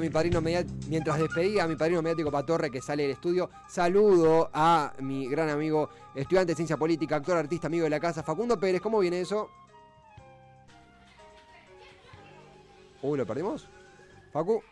Mi 0.00 0.10
padrino 0.10 0.40
mientras 0.40 1.18
despedía 1.18 1.64
a 1.64 1.68
mi 1.68 1.76
padrino 1.76 2.02
mediático 2.02 2.30
Patorre 2.30 2.70
que 2.70 2.80
sale 2.80 3.02
del 3.02 3.12
estudio, 3.12 3.50
saludo 3.68 4.48
a 4.52 4.92
mi 5.00 5.28
gran 5.28 5.48
amigo, 5.48 5.90
estudiante 6.14 6.52
de 6.52 6.56
ciencia 6.56 6.76
política, 6.76 7.16
actor, 7.16 7.36
artista, 7.36 7.66
amigo 7.66 7.84
de 7.84 7.90
la 7.90 8.00
casa, 8.00 8.22
Facundo 8.22 8.58
Pérez. 8.58 8.80
¿Cómo 8.80 9.00
viene 9.00 9.20
eso? 9.20 9.50
Uy, 13.02 13.18
¿lo 13.18 13.26
perdimos? 13.26 13.68
Facu. 14.32 14.62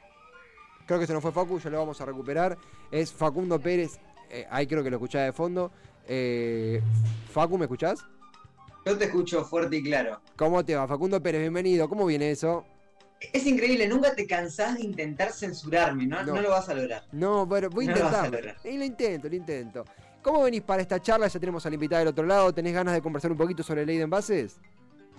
Creo 0.86 1.00
que 1.00 1.06
se 1.06 1.12
nos 1.12 1.22
fue 1.22 1.32
Facu, 1.32 1.58
ya 1.58 1.70
lo 1.70 1.78
vamos 1.78 2.00
a 2.00 2.04
recuperar. 2.04 2.56
Es 2.90 3.12
Facundo 3.12 3.58
Pérez. 3.60 3.98
Eh, 4.30 4.46
ahí 4.50 4.66
creo 4.66 4.84
que 4.84 4.90
lo 4.90 4.96
escuchaba 4.96 5.24
de 5.24 5.32
fondo. 5.32 5.72
Eh, 6.06 6.80
Facu, 7.32 7.58
¿me 7.58 7.64
escuchás? 7.64 8.04
Yo 8.84 8.96
te 8.96 9.06
escucho 9.06 9.44
fuerte 9.44 9.76
y 9.76 9.82
claro. 9.82 10.20
¿Cómo 10.36 10.64
te 10.64 10.76
va? 10.76 10.86
Facundo 10.86 11.20
Pérez, 11.20 11.40
bienvenido. 11.40 11.88
¿Cómo 11.88 12.06
viene 12.06 12.30
eso? 12.30 12.64
Es 13.20 13.46
increíble, 13.46 13.88
nunca 13.88 14.14
te 14.14 14.26
cansás 14.26 14.76
de 14.76 14.84
intentar 14.84 15.32
censurarme, 15.32 16.06
¿no? 16.06 16.22
No, 16.22 16.40
lo 16.40 16.50
vas 16.50 16.68
a 16.68 16.74
lograr. 16.74 17.04
No, 17.12 17.48
pero 17.48 17.70
voy 17.70 17.86
a 17.86 17.90
intentar. 17.90 18.56
Y 18.64 18.76
lo 18.76 18.84
intento, 18.84 19.28
lo 19.28 19.34
intento. 19.34 19.84
¿Cómo 20.22 20.42
venís 20.42 20.62
para 20.62 20.82
esta 20.82 21.00
charla? 21.00 21.28
Ya 21.28 21.38
tenemos 21.38 21.64
a 21.64 21.68
la 21.68 21.74
invitada 21.74 22.00
del 22.00 22.08
otro 22.08 22.26
lado. 22.26 22.52
¿Tenés 22.52 22.74
ganas 22.74 22.94
de 22.94 23.00
conversar 23.00 23.30
un 23.30 23.38
poquito 23.38 23.62
sobre 23.62 23.86
ley 23.86 23.96
de 23.96 24.02
envases? 24.02 24.58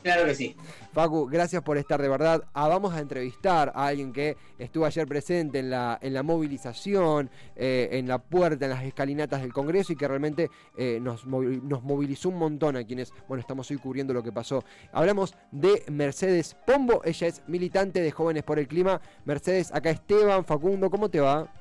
Claro 0.07 0.25
que 0.25 0.35
sí. 0.35 0.55
Facu, 0.93 1.27
gracias 1.27 1.61
por 1.61 1.77
estar 1.77 2.01
de 2.01 2.07
verdad. 2.07 2.41
Ah, 2.53 2.69
vamos 2.69 2.93
a 2.93 2.99
entrevistar 2.99 3.73
a 3.75 3.87
alguien 3.87 4.13
que 4.13 4.37
estuvo 4.57 4.85
ayer 4.85 5.05
presente 5.05 5.59
en 5.59 5.69
la, 5.69 5.99
en 6.01 6.13
la 6.13 6.23
movilización, 6.23 7.29
eh, 7.57 7.89
en 7.91 8.07
la 8.07 8.17
puerta, 8.17 8.65
en 8.65 8.71
las 8.71 8.83
escalinatas 8.83 9.41
del 9.41 9.51
Congreso 9.51 9.91
y 9.91 9.97
que 9.97 10.07
realmente 10.07 10.49
eh, 10.77 10.99
nos, 11.01 11.25
nos 11.25 11.83
movilizó 11.83 12.29
un 12.29 12.37
montón 12.37 12.77
a 12.77 12.85
quienes, 12.85 13.11
bueno, 13.27 13.41
estamos 13.41 13.69
hoy 13.69 13.77
cubriendo 13.77 14.13
lo 14.13 14.23
que 14.23 14.31
pasó. 14.31 14.63
Hablamos 14.93 15.35
de 15.51 15.83
Mercedes 15.91 16.55
Pombo, 16.65 17.01
ella 17.03 17.27
es 17.27 17.43
militante 17.47 17.99
de 18.01 18.09
Jóvenes 18.09 18.43
por 18.43 18.59
el 18.59 18.67
Clima. 18.69 19.01
Mercedes, 19.25 19.73
acá 19.73 19.89
Esteban, 19.89 20.45
Facundo, 20.45 20.89
¿cómo 20.89 21.09
te 21.09 21.19
va? 21.19 21.51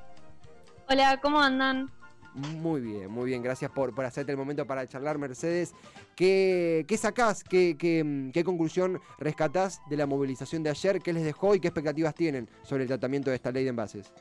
Hola, 0.89 1.19
¿cómo 1.21 1.41
andan? 1.41 1.91
Muy 2.37 2.81
bien, 2.81 3.09
muy 3.09 3.25
bien. 3.25 3.41
Gracias 3.41 3.71
por, 3.71 3.95
por 3.95 4.05
hacerte 4.05 4.31
el 4.31 4.37
momento 4.37 4.65
para 4.67 4.87
charlar, 4.87 5.17
Mercedes. 5.17 5.73
¿Qué, 6.15 6.85
qué 6.87 6.95
sacás? 6.95 7.43
¿Qué, 7.43 7.75
qué, 7.77 8.43
conclusión 8.43 9.01
rescatás 9.17 9.81
de 9.89 9.97
la 9.97 10.05
movilización 10.05 10.61
de 10.61 10.69
ayer? 10.69 11.01
¿Qué 11.01 11.13
les 11.13 11.23
dejó 11.23 11.55
y 11.55 11.59
qué 11.59 11.69
expectativas 11.69 12.13
tienen 12.13 12.47
sobre 12.61 12.83
el 12.83 12.87
tratamiento 12.87 13.31
de 13.31 13.37
esta 13.37 13.51
ley 13.51 13.63
de 13.63 13.71
envases? 13.71 14.11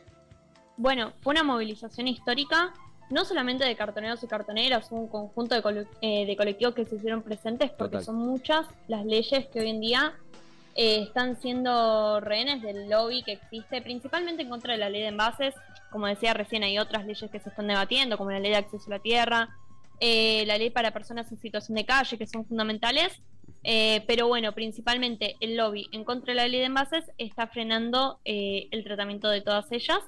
Bueno, 0.79 1.13
fue 1.21 1.33
una 1.33 1.43
movilización 1.43 2.09
histórica, 2.09 2.73
no 3.11 3.27
solamente 3.27 3.65
de 3.65 3.77
cartoneros 3.77 4.23
y 4.23 4.27
cartoneras, 4.27 4.91
un 4.93 5.09
conjunto 5.09 5.55
de, 5.55 5.87
eh, 6.01 6.37
colectivos 6.39 6.75
que 6.75 6.87
se 6.87 6.97
hicieron 6.97 7.23
presentes, 7.23 7.71
porque 7.71 8.01
son 8.01 8.17
muchas 8.17 8.67
las 8.89 9.05
leyes 9.05 9.47
que 9.49 9.61
hoy 9.61 9.69
en 9.69 9.81
día 9.81 10.15
eh, 10.79 11.05
están 11.05 11.41
siendo 11.41 12.21
rehenes 12.21 12.61
del 12.61 12.91
lobby 12.91 13.23
que 13.23 13.33
existe, 13.33 13.81
principalmente 13.81 14.43
en 14.43 14.51
contra 14.51 14.75
de 14.75 14.79
la 14.79 14.91
ley 14.91 15.01
de 15.01 15.09
envases. 15.09 15.55
Como 15.91 16.07
decía 16.07 16.35
recién, 16.35 16.65
hay 16.65 16.79
otras 16.79 17.07
leyes 17.07 17.31
que 17.31 17.41
se 17.41 17.49
están 17.49 17.67
debatiendo, 17.67 18.19
como 18.19 18.31
la 18.31 18.41
ley 18.41 18.51
de 18.51 18.59
acceso 18.59 18.85
a 18.89 18.97
la 18.97 18.99
tierra, 18.99 19.57
eh, 20.01 20.45
la 20.45 20.59
ley 20.59 20.69
para 20.69 20.91
personas 20.91 21.33
en 21.33 21.41
situación 21.41 21.77
de 21.77 21.87
calle, 21.87 22.19
que 22.19 22.27
son 22.27 22.45
fundamentales. 22.45 23.23
Eh, 23.63 24.05
pero 24.07 24.29
bueno, 24.29 24.53
principalmente 24.53 25.37
el 25.41 25.57
lobby 25.57 25.89
en 25.93 26.05
contra 26.05 26.35
de 26.35 26.37
la 26.37 26.47
ley 26.47 26.61
de 26.61 26.67
envases 26.67 27.05
está 27.17 27.47
frenando 27.47 28.21
el 28.25 28.85
tratamiento 28.85 29.31
de 29.31 29.41
todas 29.41 29.73
ellas. 29.73 30.01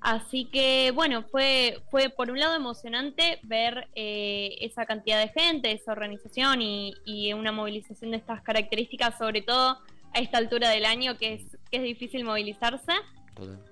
Así 0.00 0.44
que 0.44 0.92
bueno, 0.94 1.24
fue, 1.24 1.82
fue 1.90 2.10
por 2.10 2.30
un 2.30 2.38
lado 2.38 2.54
emocionante 2.54 3.40
ver 3.42 3.88
esa 3.96 4.86
cantidad 4.86 5.18
de 5.18 5.28
gente, 5.28 5.72
esa 5.72 5.90
organización 5.90 6.62
y, 6.62 6.94
y, 7.04 7.32
una 7.32 7.50
movilización 7.50 8.12
de 8.12 8.18
estas 8.18 8.40
características, 8.42 9.18
sobre 9.18 9.42
todo 9.42 9.78
a 10.16 10.20
esta 10.20 10.38
altura 10.38 10.70
del 10.70 10.86
año 10.86 11.18
que 11.18 11.34
es, 11.34 11.42
que 11.70 11.76
es 11.76 11.82
difícil 11.82 12.24
movilizarse. 12.24 12.92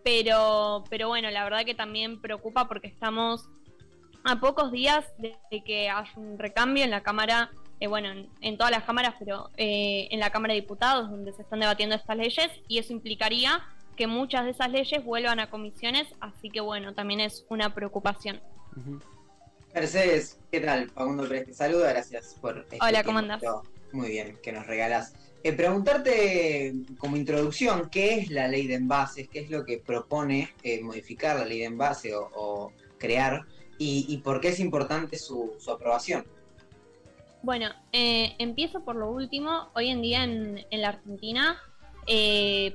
Pero, 0.04 0.84
pero 0.90 1.08
bueno, 1.08 1.30
la 1.30 1.42
verdad 1.42 1.64
que 1.64 1.74
también 1.74 2.20
preocupa 2.20 2.68
porque 2.68 2.86
estamos 2.86 3.48
a 4.22 4.38
pocos 4.38 4.70
días 4.70 5.06
de, 5.16 5.36
que 5.64 5.88
haya 5.88 6.12
un 6.16 6.38
recambio 6.38 6.84
en 6.84 6.90
la 6.90 7.02
Cámara, 7.02 7.50
eh, 7.80 7.86
bueno, 7.86 8.28
en, 8.42 8.58
todas 8.58 8.70
las 8.70 8.84
cámaras, 8.84 9.14
pero 9.18 9.50
eh, 9.56 10.08
en 10.10 10.20
la 10.20 10.28
Cámara 10.30 10.52
de 10.52 10.60
Diputados, 10.60 11.10
donde 11.10 11.32
se 11.32 11.42
están 11.42 11.60
debatiendo 11.60 11.94
estas 11.94 12.16
leyes, 12.16 12.50
y 12.68 12.78
eso 12.78 12.92
implicaría 12.92 13.62
que 13.96 14.06
muchas 14.06 14.44
de 14.44 14.50
esas 14.50 14.70
leyes 14.70 15.02
vuelvan 15.02 15.40
a 15.40 15.48
comisiones, 15.48 16.08
así 16.20 16.50
que 16.50 16.60
bueno, 16.60 16.92
también 16.92 17.20
es 17.20 17.46
una 17.48 17.74
preocupación. 17.74 18.42
Mercedes, 19.74 20.38
¿qué 20.52 20.60
tal? 20.60 20.90
Facundo 20.90 21.26
Pérez 21.26 21.46
te 21.46 21.54
saluda, 21.54 21.90
gracias 21.90 22.36
por... 22.38 22.58
Este 22.58 22.78
Hola, 22.82 23.02
¿cómo 23.02 23.20
andas? 23.20 23.42
Muy 23.92 24.10
bien, 24.10 24.38
que 24.42 24.52
nos 24.52 24.66
regalas. 24.66 25.14
Eh, 25.44 25.52
preguntarte 25.52 26.72
como 26.96 27.18
introducción, 27.18 27.90
¿qué 27.90 28.14
es 28.14 28.30
la 28.30 28.48
ley 28.48 28.66
de 28.66 28.76
envases? 28.76 29.28
¿Qué 29.28 29.40
es 29.40 29.50
lo 29.50 29.62
que 29.62 29.76
propone 29.76 30.48
eh, 30.62 30.82
modificar 30.82 31.36
la 31.36 31.44
ley 31.44 31.58
de 31.58 31.66
envase 31.66 32.14
o, 32.14 32.72
crear? 32.98 33.44
Y, 33.76 34.16
por 34.24 34.40
qué 34.40 34.48
es 34.48 34.60
importante 34.60 35.18
su, 35.18 35.54
aprobación? 35.70 36.24
Bueno, 37.42 37.68
eh, 37.92 38.34
empiezo 38.38 38.80
por 38.86 38.96
lo 38.96 39.10
último. 39.10 39.68
Hoy 39.74 39.90
en 39.90 40.00
día 40.00 40.24
en, 40.24 40.64
la 40.70 40.88
Argentina 40.88 41.60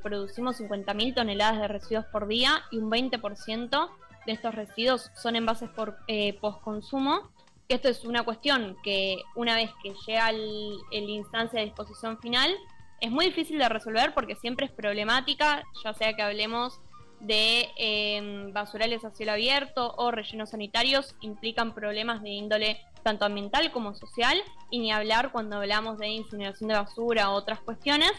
producimos 0.04 0.60
50.000 0.62 1.16
toneladas 1.16 1.62
de 1.62 1.68
residuos 1.68 2.06
por 2.06 2.28
día 2.28 2.62
y 2.70 2.78
un 2.78 2.92
20% 2.92 3.90
de 4.28 4.32
estos 4.32 4.54
residuos 4.54 5.10
son 5.16 5.36
envases 5.36 5.70
por 5.72 5.98
postconsumo 6.40 7.32
esto 7.70 7.88
es 7.88 8.04
una 8.04 8.24
cuestión 8.24 8.78
que 8.84 9.18
una 9.36 9.56
vez 9.56 9.70
que 9.84 9.94
llega 10.08 10.30
el, 10.32 10.82
instancia 10.92 11.60
de 11.60 11.68
disposición 11.68 12.20
final, 12.20 12.52
es 13.00 13.12
muy 13.12 13.26
difícil 13.26 13.60
de 13.60 13.70
resolver 13.70 14.14
porque 14.14 14.36
siempre 14.36 14.66
es 14.66 14.72
problemática, 14.72 15.64
ya 15.84 15.94
sea 15.94 16.14
que 16.14 16.24
hablemos 16.24 16.82
de 17.20 17.70
em, 17.78 18.52
basurales 18.54 19.06
a 19.06 19.12
cielo 19.12 19.34
abierto 19.34 19.94
o 19.98 20.10
rellenos 20.10 20.50
sanitarios, 20.50 21.16
implican 21.22 21.76
problemas 21.76 22.24
de 22.24 22.30
índole 22.30 22.82
tanto 23.04 23.26
ambiental 23.26 23.72
como 23.72 23.94
social, 23.94 24.42
y 24.70 24.80
ni 24.80 24.92
hablar 24.92 25.32
cuando 25.32 25.58
hablamos 25.58 26.00
de 26.00 26.08
incineración 26.08 26.70
de 26.70 26.76
basura 26.76 27.30
o 27.30 27.34
otras 27.34 27.60
cuestiones. 27.60 28.12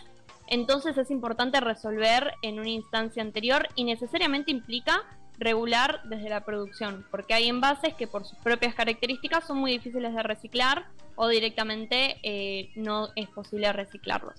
Entonces 0.47 0.97
es 0.97 1.11
importante 1.11 1.61
resolver 1.61 2.33
en 2.43 2.59
una 2.59 2.71
instancia 2.71 3.23
anterior 3.23 3.69
y 3.75 3.85
necesariamente 3.85 4.51
implica 4.51 5.05
regular 5.41 6.03
desde 6.05 6.29
la 6.29 6.45
producción, 6.45 7.05
porque 7.11 7.35
hay 7.35 7.49
envases 7.49 7.95
que 7.95 8.07
por 8.07 8.25
sus 8.25 8.39
propias 8.39 8.75
características 8.75 9.47
son 9.47 9.59
muy 9.59 9.73
difíciles 9.73 10.15
de 10.15 10.23
reciclar 10.23 10.87
o 11.17 11.29
directamente 11.29 12.19
eh, 12.23 12.71
no 12.77 13.09
es 13.17 13.29
posible 13.31 13.73
reciclarlos. 13.73 14.35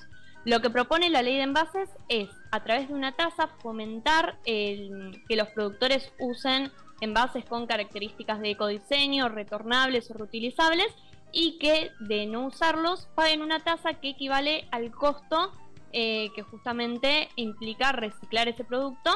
Lo 0.46 0.62
que 0.62 0.70
propone 0.70 1.10
la 1.10 1.22
ley 1.22 1.36
de 1.38 1.44
envases 1.44 1.90
es, 2.08 2.30
a 2.52 2.64
través 2.64 2.88
de 2.88 2.94
una 2.94 3.12
tasa, 3.12 3.48
fomentar 3.62 4.38
el, 4.46 5.22
que 5.28 5.36
los 5.36 5.50
productores 5.50 6.14
usen 6.20 6.72
envases 7.02 7.46
con 7.46 7.66
características 7.66 8.40
de 8.40 8.52
ecodiseño, 8.52 9.28
retornables 9.30 10.10
o 10.10 10.14
reutilizables, 10.14 10.88
y 11.32 11.58
que 11.60 11.92
de 12.00 12.26
no 12.26 12.46
usarlos 12.48 13.08
paguen 13.16 13.42
una 13.42 13.60
tasa 13.60 13.96
que 13.96 14.10
equivale 14.10 14.68
al 14.72 14.92
costo 14.92 15.52
eh, 15.94 16.30
que 16.36 16.42
justamente 16.44 17.30
implica 17.36 17.92
reciclar 17.92 18.48
ese 18.48 18.64
producto 18.64 19.12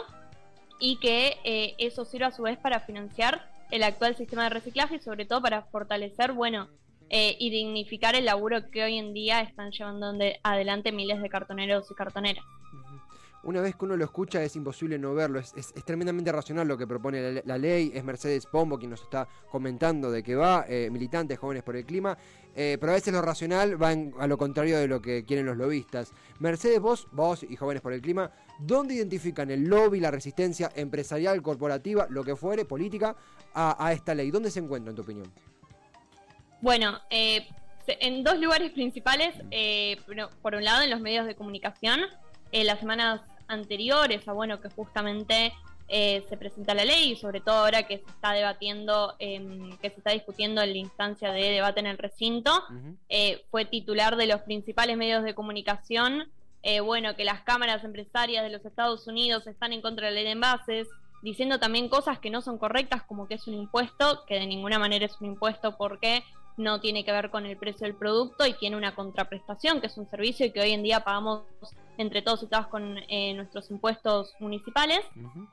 y 0.79 0.97
que 0.97 1.37
eh, 1.43 1.75
eso 1.77 2.05
sirva 2.05 2.27
a 2.27 2.31
su 2.31 2.43
vez 2.43 2.57
para 2.57 2.79
financiar 2.79 3.49
el 3.71 3.83
actual 3.83 4.15
sistema 4.15 4.43
de 4.43 4.49
reciclaje 4.49 4.95
y 4.95 4.99
sobre 4.99 5.25
todo 5.25 5.41
para 5.41 5.63
fortalecer, 5.63 6.33
bueno, 6.33 6.67
eh, 7.09 7.35
y 7.39 7.49
dignificar 7.49 8.15
el 8.15 8.25
laburo 8.25 8.69
que 8.71 8.83
hoy 8.83 8.97
en 8.97 9.13
día 9.13 9.41
están 9.41 9.71
llevando 9.71 10.11
adelante 10.43 10.91
miles 10.91 11.21
de 11.21 11.29
cartoneros 11.29 11.89
y 11.91 11.93
cartoneras 11.93 12.43
una 13.45 13.61
vez 13.61 13.75
que 13.75 13.85
uno 13.85 13.95
lo 13.95 14.03
escucha 14.03 14.43
es 14.43 14.55
imposible 14.55 14.97
no 14.97 15.13
verlo, 15.13 15.39
es, 15.39 15.53
tremendamente 15.85 16.31
racional 16.31 16.67
lo 16.67 16.77
que 16.77 16.87
propone 16.87 17.43
la, 17.45 17.57
ley, 17.57 17.91
es 17.93 18.03
Mercedes 18.03 18.45
Pombo 18.47 18.77
quien 18.77 18.91
nos 18.91 19.01
está 19.01 19.27
comentando 19.49 20.11
de 20.11 20.23
que 20.23 20.35
va, 20.35 20.65
eh, 20.67 20.89
militantes 20.91 21.37
jóvenes 21.37 21.63
por 21.63 21.75
el 21.75 21.85
clima, 21.85 22.17
eh, 22.55 22.77
pero 22.79 22.91
a 22.91 22.95
veces 22.95 23.13
lo 23.13 23.21
racional 23.21 23.81
va 23.81 23.91
a 23.91 24.27
lo 24.27 24.37
contrario 24.37 24.79
de 24.79 24.87
lo 24.87 25.01
que 25.01 25.25
quieren 25.25 25.45
los 25.45 25.57
lobistas. 25.57 26.11
Mercedes, 26.39 26.79
vos, 26.79 27.07
vos 27.11 27.43
y 27.43 27.55
jóvenes 27.55 27.81
por 27.81 27.93
el 27.93 28.01
clima, 28.01 28.31
¿dónde 28.59 28.95
identifican 28.95 29.51
el 29.51 29.63
lobby, 29.63 29.99
la 29.99 30.09
resistencia 30.09 30.71
empresarial, 30.75 31.41
corporativa, 31.41 32.07
lo 32.09 32.23
que 32.23 32.35
fuere, 32.35 32.65
política, 32.65 33.15
a, 33.53 33.93
esta 33.93 34.15
ley? 34.15 34.31
¿Dónde 34.31 34.49
se 34.49 34.59
encuentra 34.59 34.89
en 34.89 34.95
tu 34.95 35.03
opinión? 35.03 35.31
Bueno, 36.61 36.99
eh, 37.11 37.47
en 37.87 38.23
dos 38.23 38.39
lugares 38.39 38.71
principales, 38.71 39.35
por 40.41 40.55
un 40.55 40.63
lado 40.63 40.81
en 40.81 40.89
los 40.89 40.99
medios 40.99 41.27
de 41.27 41.35
comunicación, 41.35 42.01
las 42.51 42.79
semanas 42.79 43.21
anteriores 43.47 44.27
a 44.27 44.33
bueno 44.33 44.61
que 44.61 44.69
justamente 44.69 45.53
eh, 45.87 46.25
se 46.27 46.35
presenta 46.35 46.73
la 46.73 46.83
ley 46.83 47.11
y 47.11 47.15
sobre 47.15 47.41
todo 47.41 47.57
ahora 47.57 47.83
que 47.83 47.99
se 47.99 48.09
está 48.09 48.31
debatiendo, 48.31 49.13
em, 49.19 49.77
que 49.77 49.91
se 49.91 49.97
está 49.97 50.11
discutiendo 50.11 50.61
en 50.61 50.71
la 50.71 50.77
instancia 50.77 51.31
de 51.31 51.51
debate 51.51 51.79
en 51.79 51.85
el 51.85 51.99
recinto, 51.99 52.63
eh, 53.07 53.45
fue 53.51 53.65
titular 53.65 54.15
de 54.15 54.25
los 54.25 54.41
principales 54.41 54.97
medios 54.97 55.23
de 55.23 55.35
comunicación, 55.35 56.27
eh, 56.63 56.79
bueno, 56.79 57.15
que 57.15 57.23
las 57.23 57.41
cámaras 57.41 57.83
empresarias 57.83 58.43
de 58.43 58.49
los 58.49 58.65
Estados 58.65 59.05
Unidos 59.05 59.45
están 59.45 59.73
en 59.73 59.81
contra 59.81 60.07
de 60.07 60.13
la 60.13 60.15
ley 60.15 60.23
de 60.23 60.31
envases, 60.31 60.87
diciendo 61.21 61.59
también 61.59 61.87
cosas 61.87 62.17
que 62.17 62.31
no 62.31 62.41
son 62.41 62.57
correctas, 62.57 63.03
como 63.03 63.27
que 63.27 63.35
es 63.35 63.45
un 63.47 63.53
impuesto, 63.53 64.25
que 64.25 64.39
de 64.39 64.47
ninguna 64.47 64.79
manera 64.79 65.05
es 65.05 65.21
un 65.21 65.27
impuesto 65.27 65.77
porque 65.77 66.23
no 66.57 66.79
tiene 66.79 67.03
que 67.03 67.11
ver 67.11 67.29
con 67.29 67.45
el 67.45 67.57
precio 67.57 67.85
del 67.85 67.95
producto 67.95 68.45
y 68.45 68.53
tiene 68.53 68.77
una 68.77 68.95
contraprestación, 68.95 69.81
que 69.81 69.87
es 69.87 69.97
un 69.97 70.09
servicio 70.09 70.45
y 70.45 70.51
que 70.51 70.61
hoy 70.61 70.71
en 70.71 70.83
día 70.83 71.01
pagamos 71.01 71.43
entre 71.97 72.21
todos 72.21 72.43
y 72.43 72.47
todas 72.47 72.67
con 72.67 72.97
eh, 73.09 73.33
nuestros 73.33 73.69
impuestos 73.71 74.33
municipales. 74.39 74.99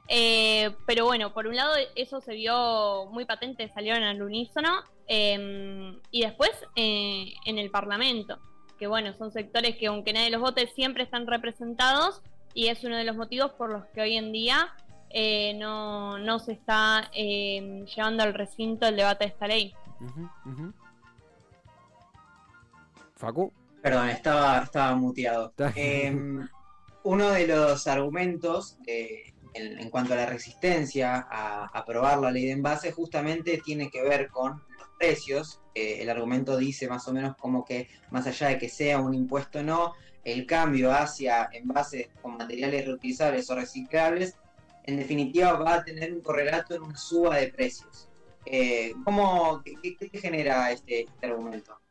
Eh, 0.08 0.70
pero 0.86 1.04
bueno, 1.04 1.32
por 1.32 1.46
un 1.46 1.56
lado 1.56 1.74
eso 1.94 2.20
se 2.20 2.34
vio 2.34 3.06
muy 3.10 3.24
patente, 3.24 3.70
salieron 3.72 4.02
al 4.02 4.22
unísono, 4.22 4.70
em, 5.06 5.98
y 6.10 6.22
después 6.22 6.50
eh, 6.76 7.32
en 7.44 7.58
el 7.58 7.70
Parlamento, 7.70 8.38
que 8.78 8.86
bueno, 8.86 9.12
son 9.14 9.32
sectores 9.32 9.76
que 9.76 9.86
aunque 9.86 10.12
nadie 10.12 10.30
los 10.30 10.40
vote, 10.40 10.66
siempre 10.68 11.04
están 11.04 11.26
representados 11.26 12.22
y 12.54 12.68
es 12.68 12.82
uno 12.84 12.96
de 12.96 13.04
los 13.04 13.16
motivos 13.16 13.52
por 13.52 13.70
los 13.70 13.84
que 13.86 14.02
hoy 14.02 14.16
en 14.16 14.32
día 14.32 14.74
no, 15.56 16.16
no 16.18 16.38
se 16.38 16.52
está 16.52 17.10
em, 17.12 17.84
llevando 17.84 18.22
al 18.22 18.34
recinto 18.34 18.86
el 18.86 18.96
debate 18.96 19.24
de 19.24 19.30
esta 19.30 19.46
ley. 19.46 19.74
Facu. 23.22 23.52
Perdón, 23.80 24.08
estaba, 24.08 24.62
estaba 24.64 24.96
muteado. 24.96 25.54
Em, 25.76 26.44
uno 27.04 27.30
de 27.30 27.46
los 27.46 27.86
argumentos 27.86 28.78
en, 28.84 29.90
cuanto 29.90 30.14
a 30.14 30.16
la 30.16 30.26
resistencia 30.26 31.28
a 31.30 31.66
aprobar 31.66 32.18
la 32.18 32.32
ley 32.32 32.46
de 32.46 32.52
envase 32.52 32.90
justamente 32.90 33.58
tiene 33.64 33.90
que 33.90 34.02
ver 34.02 34.28
con 34.28 34.60
los 34.76 34.88
precios. 34.98 35.60
el 35.74 36.10
argumento 36.10 36.56
dice 36.56 36.88
más 36.88 37.06
o 37.06 37.12
menos 37.12 37.36
como 37.36 37.64
que 37.64 37.88
más 38.10 38.26
allá 38.26 38.48
de 38.48 38.58
que 38.58 38.68
sea 38.68 39.00
un 39.00 39.14
impuesto 39.14 39.60
o 39.60 39.62
no, 39.62 39.92
el 40.24 40.44
cambio 40.44 40.90
hacia 40.90 41.48
envases 41.52 42.08
con 42.20 42.36
materiales 42.36 42.86
reutilizables 42.86 43.48
o 43.50 43.54
reciclables, 43.54 44.36
en 44.84 44.96
definitiva 44.96 45.52
va 45.52 45.74
a 45.74 45.84
tener 45.84 46.12
un 46.12 46.22
correlato 46.22 46.74
en 46.74 46.82
una 46.82 46.96
suba 46.96 47.36
de 47.36 47.48
precios. 47.48 48.08
Eh, 48.46 48.94
¿cómo, 49.04 49.62
qué, 49.62 49.96
genera 50.18 50.72
este, 50.72 51.02
este 51.02 51.26
argumento? 51.26 51.81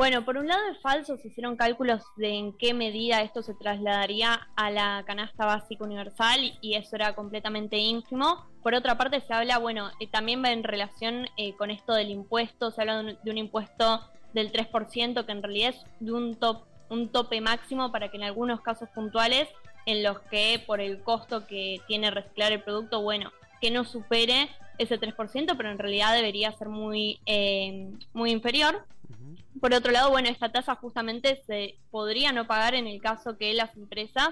Bueno, 0.00 0.24
por 0.24 0.38
un 0.38 0.48
lado 0.48 0.62
es 0.72 0.78
falso, 0.78 1.18
se 1.18 1.28
hicieron 1.28 1.56
cálculos 1.56 2.02
de 2.16 2.30
en 2.30 2.54
qué 2.54 2.72
medida 2.72 3.20
esto 3.20 3.42
se 3.42 3.52
trasladaría 3.52 4.48
a 4.56 4.70
la 4.70 5.04
canasta 5.06 5.44
básica 5.44 5.84
universal 5.84 6.56
y 6.62 6.72
eso 6.76 6.96
era 6.96 7.14
completamente 7.14 7.76
ínfimo. 7.76 8.46
Por 8.62 8.72
otra 8.72 8.96
parte 8.96 9.20
se 9.20 9.34
habla, 9.34 9.58
bueno, 9.58 9.90
eh, 10.00 10.06
también 10.06 10.42
va 10.42 10.52
en 10.52 10.64
relación 10.64 11.26
eh, 11.36 11.52
con 11.52 11.70
esto 11.70 11.92
del 11.92 12.08
impuesto, 12.08 12.70
se 12.70 12.80
habla 12.80 13.02
de 13.02 13.30
un, 13.30 13.36
impuesto 13.36 14.00
del 14.32 14.50
3% 14.50 15.26
que 15.26 15.32
en 15.32 15.42
realidad 15.42 15.74
es 15.74 15.84
de 16.00 16.12
un, 16.12 16.34
top, 16.34 16.62
un 16.88 17.10
tope 17.10 17.42
máximo 17.42 17.92
para 17.92 18.08
que 18.10 18.16
en 18.16 18.22
algunos 18.22 18.62
casos 18.62 18.88
puntuales 18.94 19.48
en 19.84 20.02
los 20.02 20.18
que 20.30 20.64
por 20.66 20.80
el 20.80 21.02
costo 21.02 21.46
que 21.46 21.82
tiene 21.86 22.10
reciclar 22.10 22.52
el 22.52 22.62
producto, 22.62 23.02
bueno, 23.02 23.32
que 23.60 23.70
no 23.70 23.84
supere 23.84 24.48
ese 24.78 24.98
3%, 24.98 25.54
pero 25.58 25.70
en 25.70 25.78
realidad 25.78 26.14
debería 26.14 26.52
ser 26.52 26.70
muy, 26.70 27.20
eh, 27.26 27.90
muy 28.14 28.30
inferior. 28.30 28.86
Por 29.60 29.74
otro 29.74 29.92
lado, 29.92 30.10
bueno, 30.10 30.28
esta 30.28 30.50
tasa 30.50 30.74
justamente 30.76 31.42
se 31.46 31.76
podría 31.90 32.32
no 32.32 32.46
pagar 32.46 32.74
en 32.74 32.86
el 32.86 33.00
caso 33.00 33.36
que 33.36 33.52
las 33.54 33.76
empresas 33.76 34.30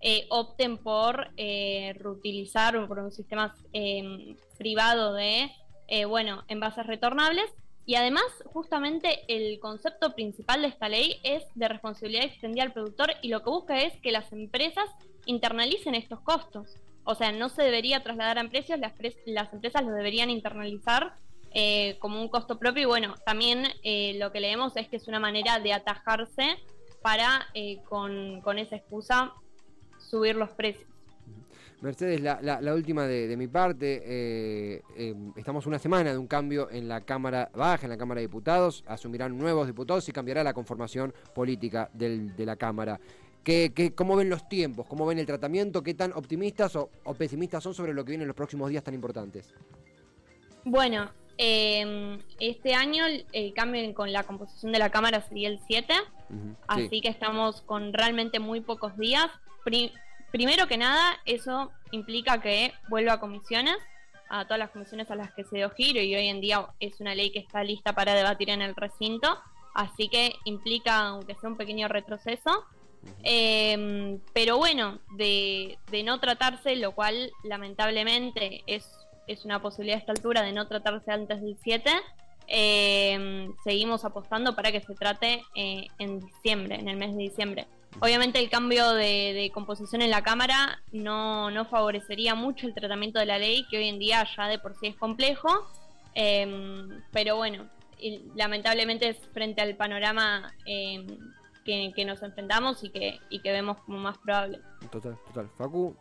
eh, 0.00 0.26
opten 0.30 0.78
por 0.78 1.28
eh, 1.36 1.94
reutilizar 1.98 2.76
o 2.76 2.88
por 2.88 2.98
un 2.98 3.12
sistema 3.12 3.54
em, 3.72 4.36
privado 4.58 5.14
de, 5.14 5.52
eh, 5.86 6.04
bueno, 6.06 6.42
envases 6.48 6.86
retornables. 6.86 7.50
Y 7.86 7.94
además, 7.94 8.24
justamente 8.46 9.20
el 9.28 9.60
concepto 9.60 10.14
principal 10.14 10.62
de 10.62 10.68
esta 10.68 10.88
ley 10.88 11.16
es 11.22 11.44
de 11.54 11.68
responsabilidad 11.68 12.24
extendida 12.24 12.64
al 12.64 12.72
productor 12.72 13.12
y 13.22 13.28
lo 13.28 13.42
que 13.42 13.50
busca 13.50 13.80
es 13.80 13.92
que 14.00 14.12
las 14.12 14.32
empresas 14.32 14.88
internalicen 15.26 15.94
estos 15.94 16.20
costos. 16.20 16.76
O 17.04 17.14
sea, 17.14 17.30
no 17.32 17.48
se 17.48 17.62
debería 17.62 18.02
trasladar 18.02 18.38
a 18.38 18.48
precios, 18.48 18.78
las, 18.78 18.92
las 19.26 19.52
empresas 19.52 19.84
lo 19.84 19.92
deberían 19.92 20.30
internalizar 20.30 21.14
eh, 21.54 21.96
como 21.98 22.20
un 22.20 22.28
costo 22.28 22.58
propio 22.58 22.82
y 22.82 22.86
bueno, 22.86 23.14
también 23.24 23.64
eh, 23.82 24.16
lo 24.18 24.32
que 24.32 24.40
leemos 24.40 24.76
es 24.76 24.88
que 24.88 24.96
es 24.96 25.08
una 25.08 25.20
manera 25.20 25.58
de 25.58 25.72
atajarse 25.72 26.56
para 27.02 27.46
eh, 27.54 27.80
con, 27.88 28.58
esa 28.58 28.76
excusa 28.76 29.32
subir 29.98 30.36
los 30.36 30.50
precios. 30.50 30.88
Mercedes, 31.80 32.20
la, 32.20 32.60
última 32.74 33.06
de, 33.08 33.36
mi 33.36 33.48
parte. 33.48 34.82
estamos 35.34 35.66
una 35.66 35.80
semana 35.80 36.12
de 36.12 36.18
un 36.18 36.28
cambio 36.28 36.70
en 36.70 36.86
la 36.86 37.00
Cámara 37.00 37.50
Baja, 37.52 37.86
en 37.86 37.90
la 37.90 37.98
Cámara 37.98 38.20
de 38.20 38.28
Diputados. 38.28 38.84
Asumirán 38.86 39.36
nuevos 39.36 39.66
diputados 39.66 40.08
y 40.08 40.12
cambiará 40.12 40.44
la 40.44 40.54
conformación 40.54 41.12
política 41.34 41.90
de 41.92 42.46
la 42.46 42.54
Cámara. 42.54 43.00
¿Qué, 43.42 43.72
qué, 43.74 43.92
cómo 43.92 44.14
ven 44.14 44.30
los 44.30 44.48
tiempos? 44.48 44.86
¿Cómo 44.86 45.04
ven 45.04 45.18
el 45.18 45.26
tratamiento? 45.26 45.82
¿Qué 45.82 45.94
tan 45.94 46.12
optimistas 46.12 46.76
o, 46.76 46.88
o 47.02 47.14
pesimistas 47.14 47.64
son 47.64 47.74
sobre 47.74 47.92
lo 47.92 48.04
que 48.04 48.10
viene 48.10 48.22
en 48.22 48.28
los 48.28 48.36
próximos 48.36 48.70
días 48.70 48.84
tan 48.84 48.94
importantes? 48.94 49.52
Bueno, 50.64 51.10
eh, 51.38 52.18
este 52.40 52.74
año 52.74 53.04
el 53.32 53.54
cambio 53.54 53.94
con 53.94 54.12
la 54.12 54.24
composición 54.24 54.72
de 54.72 54.78
la 54.78 54.90
Cámara 54.90 55.22
sería 55.22 55.48
el 55.48 55.60
7, 55.66 55.94
así 56.66 57.00
que 57.00 57.08
estamos 57.08 57.62
con 57.62 57.92
realmente 57.92 58.38
muy 58.38 58.60
pocos 58.60 58.96
días. 58.96 59.30
primero 60.30 60.66
que 60.66 60.78
nada, 60.78 61.18
eso 61.26 61.70
implica 61.90 62.40
que 62.40 62.72
vuelva 62.88 63.14
a 63.14 63.20
comisiones, 63.20 63.76
a 64.28 64.44
todas 64.44 64.58
las 64.58 64.70
comisiones 64.70 65.10
a 65.10 65.14
las 65.14 65.32
que 65.34 65.44
se 65.44 65.56
dio 65.56 65.70
giro 65.70 66.00
y 66.00 66.14
hoy 66.14 66.28
en 66.28 66.40
día 66.40 66.66
es 66.80 67.00
una 67.00 67.14
ley 67.14 67.30
que 67.30 67.38
está 67.38 67.62
lista 67.62 67.94
para 67.94 68.14
debatir 68.14 68.48
en 68.48 68.62
el 68.62 68.74
recinto, 68.74 69.38
así 69.74 70.08
que 70.08 70.36
implica, 70.44 71.08
aunque 71.08 71.34
sea 71.34 71.50
un 71.50 71.56
pequeño 71.56 71.88
retroceso, 71.88 72.64
em, 73.22 74.20
pero 74.32 74.56
bueno, 74.56 75.00
de, 75.16 75.76
de, 75.90 76.02
no 76.02 76.18
tratarse, 76.20 76.76
lo 76.76 76.92
cual 76.92 77.32
lamentablemente 77.42 78.62
es 78.66 79.01
es 79.26 79.44
una 79.44 79.60
posibilidad 79.60 79.96
a 79.96 80.00
esta 80.00 80.12
altura 80.12 80.42
de 80.42 80.52
no 80.52 80.66
tratarse 80.66 81.10
antes 81.10 81.40
del 81.40 81.56
7. 81.62 81.90
Eh, 82.48 83.48
seguimos 83.64 84.04
apostando 84.04 84.54
para 84.54 84.72
que 84.72 84.80
se 84.80 84.94
trate 84.94 85.42
eh, 85.54 85.86
en 85.98 86.20
diciembre, 86.20 86.76
en 86.76 86.88
el 86.88 86.96
mes 86.96 87.12
de 87.16 87.22
diciembre. 87.22 87.66
Obviamente 88.00 88.38
el 88.38 88.48
cambio 88.48 88.92
de, 88.94 89.50
composición 89.52 90.02
en 90.02 90.10
la 90.10 90.22
Cámara 90.22 90.82
no, 90.92 91.50
favorecería 91.70 92.34
mucho 92.34 92.66
el 92.66 92.74
tratamiento 92.74 93.18
de 93.18 93.26
la 93.26 93.38
ley, 93.38 93.66
que 93.70 93.78
hoy 93.78 93.88
en 93.88 93.98
día 93.98 94.26
ya 94.36 94.48
de 94.48 94.58
por 94.58 94.74
sí 94.78 94.88
es 94.88 94.96
complejo, 94.96 95.48
eh, 96.14 96.88
pero 97.12 97.36
bueno, 97.36 97.68
lamentablemente 98.34 99.10
es 99.10 99.18
frente 99.32 99.60
al 99.60 99.76
panorama 99.76 100.52
que, 100.64 102.04
nos 102.06 102.22
enfrentamos 102.22 102.82
y 102.82 102.90
que 102.90 103.52
vemos 103.52 103.76
como 103.84 103.98
más 103.98 104.16
probable. 104.18 104.60
Total, 104.90 105.16
total. 105.26 105.50
Facu, 105.58 105.94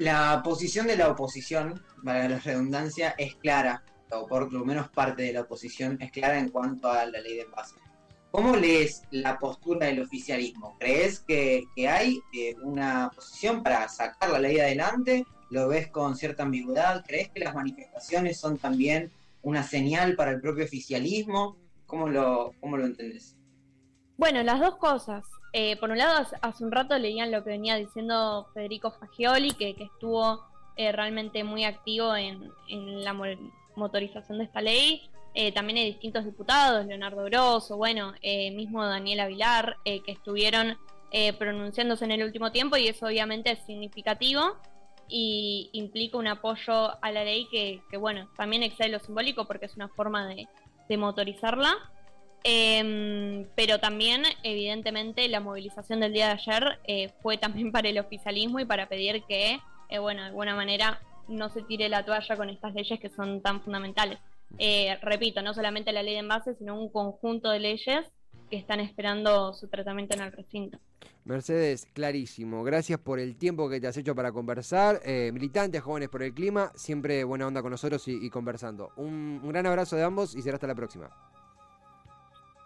la 0.00 0.40
posición 0.42 0.86
de 0.86 0.96
la 0.96 1.10
oposición, 1.10 1.82
para 2.02 2.26
la 2.26 2.38
redundancia, 2.38 3.14
es 3.18 3.34
clara, 3.34 3.84
o 4.10 4.26
por 4.26 4.50
lo 4.50 4.64
menos 4.64 4.88
parte 4.88 5.24
de 5.24 5.34
la 5.34 5.42
oposición 5.42 5.98
es 6.00 6.10
clara 6.10 6.38
en 6.38 6.48
cuanto 6.48 6.90
a 6.90 7.04
la 7.04 7.20
ley 7.20 7.36
de 7.36 7.42
envase. 7.42 7.74
¿Cómo 8.30 8.56
lees 8.56 9.02
la 9.10 9.38
postura 9.38 9.88
del 9.88 10.00
oficialismo? 10.00 10.74
¿Crees 10.78 11.20
que, 11.20 11.66
hay 11.86 12.18
eh, 12.32 12.56
una 12.62 13.10
posición 13.14 13.62
para 13.62 13.86
sacar 13.90 14.30
la 14.30 14.38
ley 14.38 14.58
adelante? 14.58 15.26
¿Lo 15.50 15.68
ves 15.68 15.88
con 15.88 16.16
cierta 16.16 16.44
ambigüedad? 16.44 17.04
¿Crees 17.06 17.28
que 17.28 17.40
las 17.40 17.54
manifestaciones 17.54 18.40
son 18.40 18.56
también 18.56 19.12
una 19.42 19.62
señal 19.62 20.16
para 20.16 20.30
el 20.30 20.40
propio 20.40 20.64
oficialismo? 20.64 21.58
¿Cómo 21.84 22.08
lo, 22.08 22.54
cómo 22.58 22.78
lo? 22.78 22.88
Bueno, 24.16 24.42
las 24.44 24.60
dos 24.60 24.78
cosas. 24.78 25.24
Eh, 25.52 25.76
por 25.76 25.90
un 25.90 25.98
lado, 25.98 26.26
hace 26.42 26.64
un 26.64 26.70
rato 26.70 26.96
leían 26.98 27.30
lo 27.30 27.42
que 27.42 27.50
venía 27.50 27.76
diciendo 27.76 28.48
Federico 28.54 28.92
Fagioli, 28.92 29.50
que, 29.52 29.74
estuvo 29.78 30.44
eh, 30.76 30.92
realmente 30.92 31.42
muy 31.42 31.64
activo 31.64 32.14
en, 32.14 32.52
la 33.04 33.14
motorización 33.74 34.38
de 34.38 34.44
esta 34.44 34.60
ley. 34.60 35.02
Eh, 35.34 35.52
también 35.52 35.78
hay 35.78 35.86
distintos 35.86 36.24
diputados, 36.24 36.86
Leonardo 36.86 37.24
Grosso, 37.24 37.76
bueno, 37.76 38.14
mismo 38.22 38.84
Daniel 38.84 39.20
Avilar, 39.20 39.76
que 39.84 40.02
estuvieron 40.06 40.78
pronunciándose 41.38 42.04
en 42.04 42.12
el 42.12 42.22
último 42.22 42.52
tiempo 42.52 42.76
y 42.76 42.86
eso 42.86 43.06
obviamente 43.06 43.50
es 43.50 43.58
significativo 43.66 44.56
y 45.08 45.70
implica 45.72 46.18
un 46.18 46.28
apoyo 46.28 47.02
a 47.02 47.10
la 47.10 47.24
ley 47.24 47.48
que, 47.50 47.82
bueno, 47.96 48.28
también 48.36 48.62
excede 48.62 48.88
lo 48.90 49.00
simbólico 49.00 49.46
porque 49.46 49.66
es 49.66 49.74
una 49.74 49.88
forma 49.88 50.26
de 50.26 50.96
motorizarla. 50.96 51.76
Em, 52.42 53.46
pero 53.54 53.78
también, 53.78 54.22
evidentemente, 54.42 55.28
la 55.28 55.40
movilización 55.40 56.00
del 56.00 56.14
día 56.14 56.28
de 56.28 56.32
ayer 56.32 56.78
eh, 56.84 57.10
fue 57.22 57.36
también 57.36 57.70
para 57.70 57.88
el 57.88 57.98
oficialismo 57.98 58.60
y 58.60 58.64
para 58.64 58.88
pedir 58.88 59.22
que, 59.24 59.58
eh, 59.88 59.98
bueno, 59.98 60.22
de 60.22 60.28
alguna 60.28 60.54
manera 60.54 61.00
no 61.28 61.50
se 61.50 61.62
tire 61.62 61.88
la 61.88 62.04
toalla 62.04 62.36
con 62.36 62.48
estas 62.48 62.74
leyes 62.74 62.98
que 62.98 63.10
son 63.10 63.42
tan 63.42 63.62
fundamentales. 63.62 64.18
Eh, 64.58 64.98
repito, 65.02 65.42
no 65.42 65.54
solamente 65.54 65.92
la 65.92 66.02
ley 66.02 66.14
de 66.14 66.20
envase, 66.20 66.54
sino 66.54 66.80
un 66.80 66.90
conjunto 66.90 67.50
de 67.50 67.60
leyes 67.60 68.10
que 68.50 68.56
están 68.56 68.80
esperando 68.80 69.52
su 69.52 69.68
tratamiento 69.68 70.16
en 70.16 70.22
el 70.22 70.32
recinto. 70.32 70.78
Mercedes, 71.24 71.86
clarísimo. 71.92 72.64
Gracias 72.64 72.98
por 72.98 73.20
el 73.20 73.36
tiempo 73.36 73.68
que 73.68 73.80
te 73.80 73.86
has 73.86 73.96
hecho 73.96 74.14
para 74.16 74.32
conversar. 74.32 75.00
Militantes, 75.32 75.82
jóvenes 75.82 76.08
por 76.08 76.22
el 76.22 76.34
clima, 76.34 76.72
siempre 76.74 77.22
buena 77.22 77.46
onda 77.46 77.62
con 77.62 77.70
nosotros 77.70 78.08
y, 78.08 78.26
y 78.26 78.30
conversando. 78.30 78.90
Un, 78.96 79.40
un 79.40 79.48
gran 79.50 79.66
abrazo 79.66 79.94
de 79.94 80.02
ambos 80.02 80.34
y 80.34 80.42
será 80.42 80.56
hasta 80.56 80.66
la 80.66 80.74
próxima. 80.74 81.10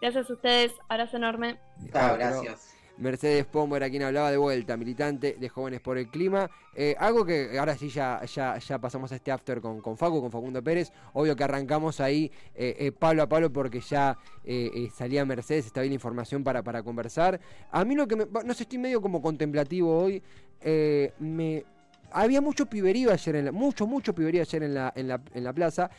Gracias 0.01 0.29
a 0.29 0.33
ustedes, 0.33 0.73
abrazo 0.87 1.17
enorme. 1.17 1.57
Chao, 1.91 2.13
Ah, 2.13 2.15
pero- 2.17 2.41
gracias. 2.41 2.71
Mercedes 2.97 3.45
Pombo 3.45 3.75
era 3.75 3.89
quien 3.89 4.03
hablaba 4.03 4.31
de 4.31 4.37
vuelta, 4.37 4.77
militante 4.77 5.35
de 5.37 5.49
Jóvenes 5.49 5.81
por 5.81 5.97
el 5.97 6.07
Clima. 6.07 6.49
Eh, 6.73 6.95
algo 6.97 7.25
que 7.25 7.59
ahora 7.59 7.75
sí 7.75 7.89
ya, 7.89 8.23
ya, 8.23 8.57
ya 8.57 8.79
pasamos 8.79 9.11
a 9.11 9.15
este 9.15 9.33
after 9.33 9.59
con, 9.59 9.81
con 9.81 9.97
Facu, 9.97 10.21
con 10.21 10.31
Facundo 10.31 10.63
Pérez. 10.63 10.93
Obvio 11.11 11.35
que 11.35 11.43
arrancamos 11.43 11.99
ahí 11.99 12.31
eh, 12.53 12.73
eh, 12.79 12.91
palo 12.93 13.21
a 13.23 13.27
palo 13.27 13.51
porque 13.51 13.81
ya 13.81 14.17
eh, 14.45 14.71
eh, 14.73 14.89
salía 14.95 15.25
Mercedes, 15.25 15.65
estaba 15.65 15.83
ahí 15.83 15.89
la 15.89 15.95
información 15.95 16.41
para, 16.41 16.63
para 16.63 16.83
conversar. 16.83 17.37
A 17.69 17.83
mí 17.83 17.95
lo 17.95 18.07
que 18.07 18.15
me. 18.15 18.27
No 18.45 18.53
sé, 18.53 18.63
estoy 18.63 18.77
medio 18.79 19.01
como 19.01 19.21
contemplativo 19.21 19.97
hoy. 20.03 20.23
eh, 20.61 21.11
me. 21.19 21.65
Había 22.11 22.39
mucho 22.39 22.65
piberío 22.65 23.11
ayer, 23.11 23.35
en 23.35 23.45
la, 23.45 23.51
mucho, 23.51 23.85
mucho 23.87 24.15
piberío 24.15 24.41
ayer 24.41 24.63
en 24.63 24.73
la, 24.73 24.93
en 24.95 25.09
la, 25.09 25.21
en 25.33 25.43
la 25.43 25.51
plaza, 25.51 25.89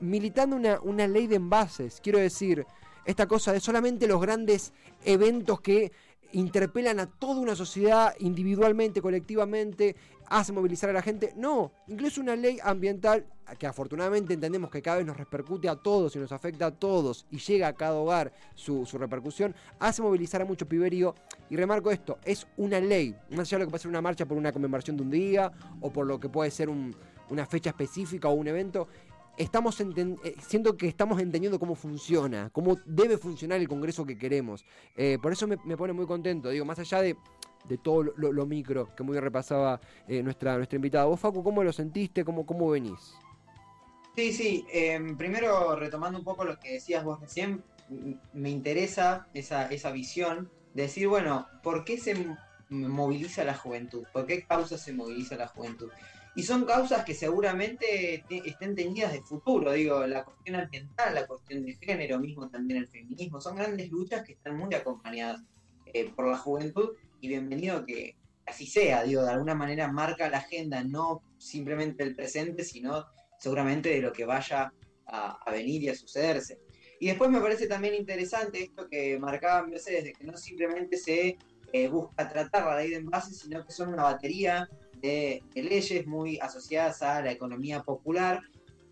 militando 0.00 0.56
una, 0.56 0.80
una 0.80 1.06
ley 1.06 1.26
de 1.26 1.36
envases. 1.36 2.00
Quiero 2.02 2.18
decir, 2.18 2.64
esta 3.08 3.26
cosa 3.26 3.54
de 3.54 3.60
solamente 3.60 4.06
los 4.06 4.20
grandes 4.20 4.74
eventos 5.02 5.62
que 5.62 5.92
interpelan 6.32 7.00
a 7.00 7.06
toda 7.06 7.40
una 7.40 7.56
sociedad 7.56 8.14
individualmente, 8.18 9.00
colectivamente, 9.00 9.96
hace 10.26 10.52
movilizar 10.52 10.90
a 10.90 10.92
la 10.92 11.00
gente. 11.00 11.32
No, 11.34 11.72
incluso 11.86 12.20
una 12.20 12.36
ley 12.36 12.58
ambiental 12.62 13.24
que 13.58 13.66
afortunadamente 13.66 14.34
entendemos 14.34 14.70
que 14.70 14.82
cada 14.82 14.98
vez 14.98 15.06
nos 15.06 15.16
repercute 15.16 15.70
a 15.70 15.76
todos 15.76 16.14
y 16.16 16.18
nos 16.18 16.32
afecta 16.32 16.66
a 16.66 16.70
todos 16.70 17.24
y 17.30 17.38
llega 17.38 17.68
a 17.68 17.72
cada 17.72 17.94
hogar 17.94 18.30
su, 18.54 18.84
repercusión, 18.98 19.54
hace 19.78 20.02
movilizar 20.02 20.42
a 20.42 20.44
mucho 20.44 20.68
piberío. 20.68 21.14
Y 21.48 21.56
remarco 21.56 21.90
esto, 21.90 22.18
es 22.26 22.46
una 22.58 22.78
ley, 22.78 23.16
más 23.30 23.48
allá 23.48 23.56
de 23.56 23.60
lo 23.60 23.66
que 23.68 23.70
puede 23.70 23.82
ser 23.84 23.88
una 23.88 24.02
marcha 24.02 24.26
por 24.26 24.36
una 24.36 24.52
conmemoración 24.52 24.98
de 24.98 25.02
un 25.04 25.10
día 25.10 25.50
o 25.80 25.90
por 25.90 26.06
lo 26.06 26.20
que 26.20 26.28
puede 26.28 26.50
ser 26.50 26.68
un- 26.68 26.94
una 27.30 27.46
fecha 27.46 27.70
específica 27.70 28.28
o 28.28 28.32
un 28.32 28.48
evento, 28.48 28.88
estamos 29.38 29.80
eh, 30.24 30.34
siento 30.40 30.76
que 30.76 30.88
estamos 30.88 31.20
entendiendo 31.20 31.58
cómo 31.58 31.74
funciona, 31.74 32.50
cómo 32.52 32.76
debe 32.84 33.16
funcionar 33.16 33.60
el 33.60 33.68
Congreso 33.68 34.04
que 34.04 34.18
queremos. 34.18 34.64
Eh, 34.96 35.18
por 35.22 35.32
eso 35.32 35.46
me, 35.46 35.56
pone 35.76 35.92
muy 35.92 36.06
contento, 36.06 36.50
digo, 36.50 36.64
más 36.64 36.78
allá 36.78 37.00
de, 37.00 37.16
de 37.68 37.78
todo 37.78 38.02
lo, 38.02 38.32
lo- 38.32 38.46
micro 38.46 38.94
que 38.94 39.02
muy 39.02 39.18
repasaba 39.18 39.80
eh, 40.06 40.22
nuestra, 40.22 40.56
nuestra 40.56 40.76
invitada. 40.76 41.04
Vos, 41.06 41.20
Facu, 41.20 41.42
¿cómo 41.42 41.62
lo 41.62 41.72
sentiste? 41.72 42.24
¿Cómo, 42.24 42.44
cómo 42.44 42.70
venís? 42.70 43.14
Sí, 44.16 44.32
sí. 44.32 44.66
em, 44.72 45.16
primero, 45.16 45.76
retomando 45.76 46.18
un 46.18 46.24
poco 46.24 46.44
lo 46.44 46.58
que 46.58 46.72
decías 46.74 47.04
vos 47.04 47.20
recién, 47.20 47.62
me 48.32 48.50
interesa 48.50 49.28
esa, 49.32 49.68
esa 49.68 49.92
visión 49.92 50.50
de 50.74 50.82
decir, 50.82 51.08
bueno, 51.08 51.46
¿por 51.62 51.84
qué 51.84 51.98
se 51.98 52.14
moviliza 52.68 53.44
la 53.44 53.54
juventud? 53.54 54.04
¿Por 54.12 54.26
qué 54.26 54.44
causas 54.44 54.80
se 54.82 54.92
moviliza 54.92 55.36
la 55.36 55.46
juventud? 55.48 55.88
Y 56.34 56.42
son 56.42 56.64
causas 56.64 57.04
que 57.04 57.14
seguramente 57.14 58.24
te- 58.28 58.48
estén 58.48 58.74
teñidas 58.74 59.12
de 59.12 59.22
futuro, 59.22 59.72
digo, 59.72 60.06
la 60.06 60.24
cuestión 60.24 60.56
ambiental, 60.56 61.14
la 61.14 61.26
cuestión 61.26 61.64
de 61.64 61.74
género, 61.74 62.20
mismo 62.20 62.48
también 62.48 62.80
el 62.80 62.88
feminismo, 62.88 63.40
son 63.40 63.56
grandes 63.56 63.90
luchas 63.90 64.24
que 64.24 64.34
están 64.34 64.56
muy 64.56 64.72
acompañadas 64.74 65.42
eh, 65.92 66.10
por 66.14 66.28
la 66.28 66.36
juventud 66.38 66.90
y 67.20 67.28
bienvenido 67.28 67.84
que 67.84 68.14
así 68.46 68.66
sea, 68.66 69.02
digo, 69.02 69.22
de 69.24 69.32
alguna 69.32 69.54
manera 69.54 69.90
marca 69.90 70.30
la 70.30 70.38
agenda, 70.38 70.82
no 70.84 71.22
simplemente 71.38 72.02
el 72.04 72.14
presente, 72.14 72.64
sino 72.64 73.04
seguramente 73.38 73.88
de 73.90 74.00
lo 74.00 74.12
que 74.12 74.24
vaya 74.24 74.72
a, 75.06 75.38
a 75.44 75.50
venir 75.50 75.82
y 75.82 75.88
a 75.88 75.94
sucederse. 75.94 76.58
Y 77.00 77.06
después 77.08 77.30
me 77.30 77.40
parece 77.40 77.66
también 77.66 77.94
interesante 77.94 78.62
esto 78.62 78.88
que 78.88 79.18
marcaba 79.18 79.66
Mercedes, 79.66 80.04
de 80.04 80.12
que 80.12 80.24
no 80.24 80.36
simplemente 80.36 80.96
se 80.96 81.36
eh, 81.72 81.88
busca 81.88 82.28
tratar 82.28 82.64
la 82.64 82.76
ley 82.78 82.90
de 82.90 82.96
envases, 82.96 83.38
sino 83.38 83.64
que 83.64 83.72
son 83.72 83.92
una 83.92 84.04
batería 84.04 84.68
de, 85.00 85.42
de 85.54 85.62
leyes 85.62 86.06
muy 86.06 86.38
asociadas 86.38 87.02
a 87.02 87.22
la 87.22 87.32
economía 87.32 87.82
popular, 87.82 88.40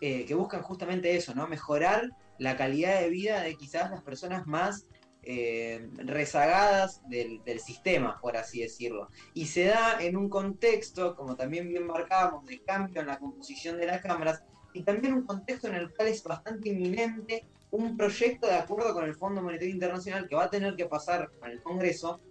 eh, 0.01 0.25
que 0.25 0.35
buscan 0.35 0.61
justamente 0.61 1.15
eso, 1.15 1.33
¿no? 1.33 1.47
Mejorar 1.47 2.09
la 2.37 2.55
calidad 2.55 3.01
de 3.01 3.09
vida 3.09 3.41
de 3.41 3.55
quizás 3.55 3.89
las 3.89 4.03
personas 4.03 4.45
más 4.45 4.85
eh, 5.23 5.89
rezagadas 5.97 7.01
del, 7.09 7.43
del 7.43 7.59
sistema, 7.59 8.19
por 8.21 8.37
así 8.37 8.61
decirlo. 8.61 9.09
Y 9.33 9.47
se 9.47 9.65
da 9.65 9.97
en 9.99 10.15
un 10.15 10.29
contexto, 10.29 11.15
como 11.15 11.35
también 11.35 11.67
bien 11.67 11.87
marcábamos, 11.87 12.45
de 12.45 12.61
cambio 12.61 13.01
en 13.01 13.07
la 13.07 13.19
composición 13.19 13.77
de 13.77 13.87
las 13.87 14.01
cámaras, 14.01 14.43
y 14.73 14.83
también 14.83 15.13
un 15.13 15.25
contexto 15.25 15.67
en 15.67 15.75
el 15.75 15.93
cual 15.93 16.09
es 16.09 16.23
bastante 16.23 16.69
inminente 16.69 17.45
un 17.71 17.97
proyecto 17.97 18.47
de 18.47 18.55
acuerdo 18.55 18.93
con 18.93 19.03
el 19.03 19.15
Fondo 19.15 19.41
Monetario 19.41 19.73
Internacional 19.73 20.27
que 20.27 20.35
va 20.35 20.45
a 20.45 20.49
tener 20.49 20.75
que 20.75 20.85
pasar 20.85 21.31
con 21.39 21.49
el 21.49 21.61
Congreso 21.61 22.21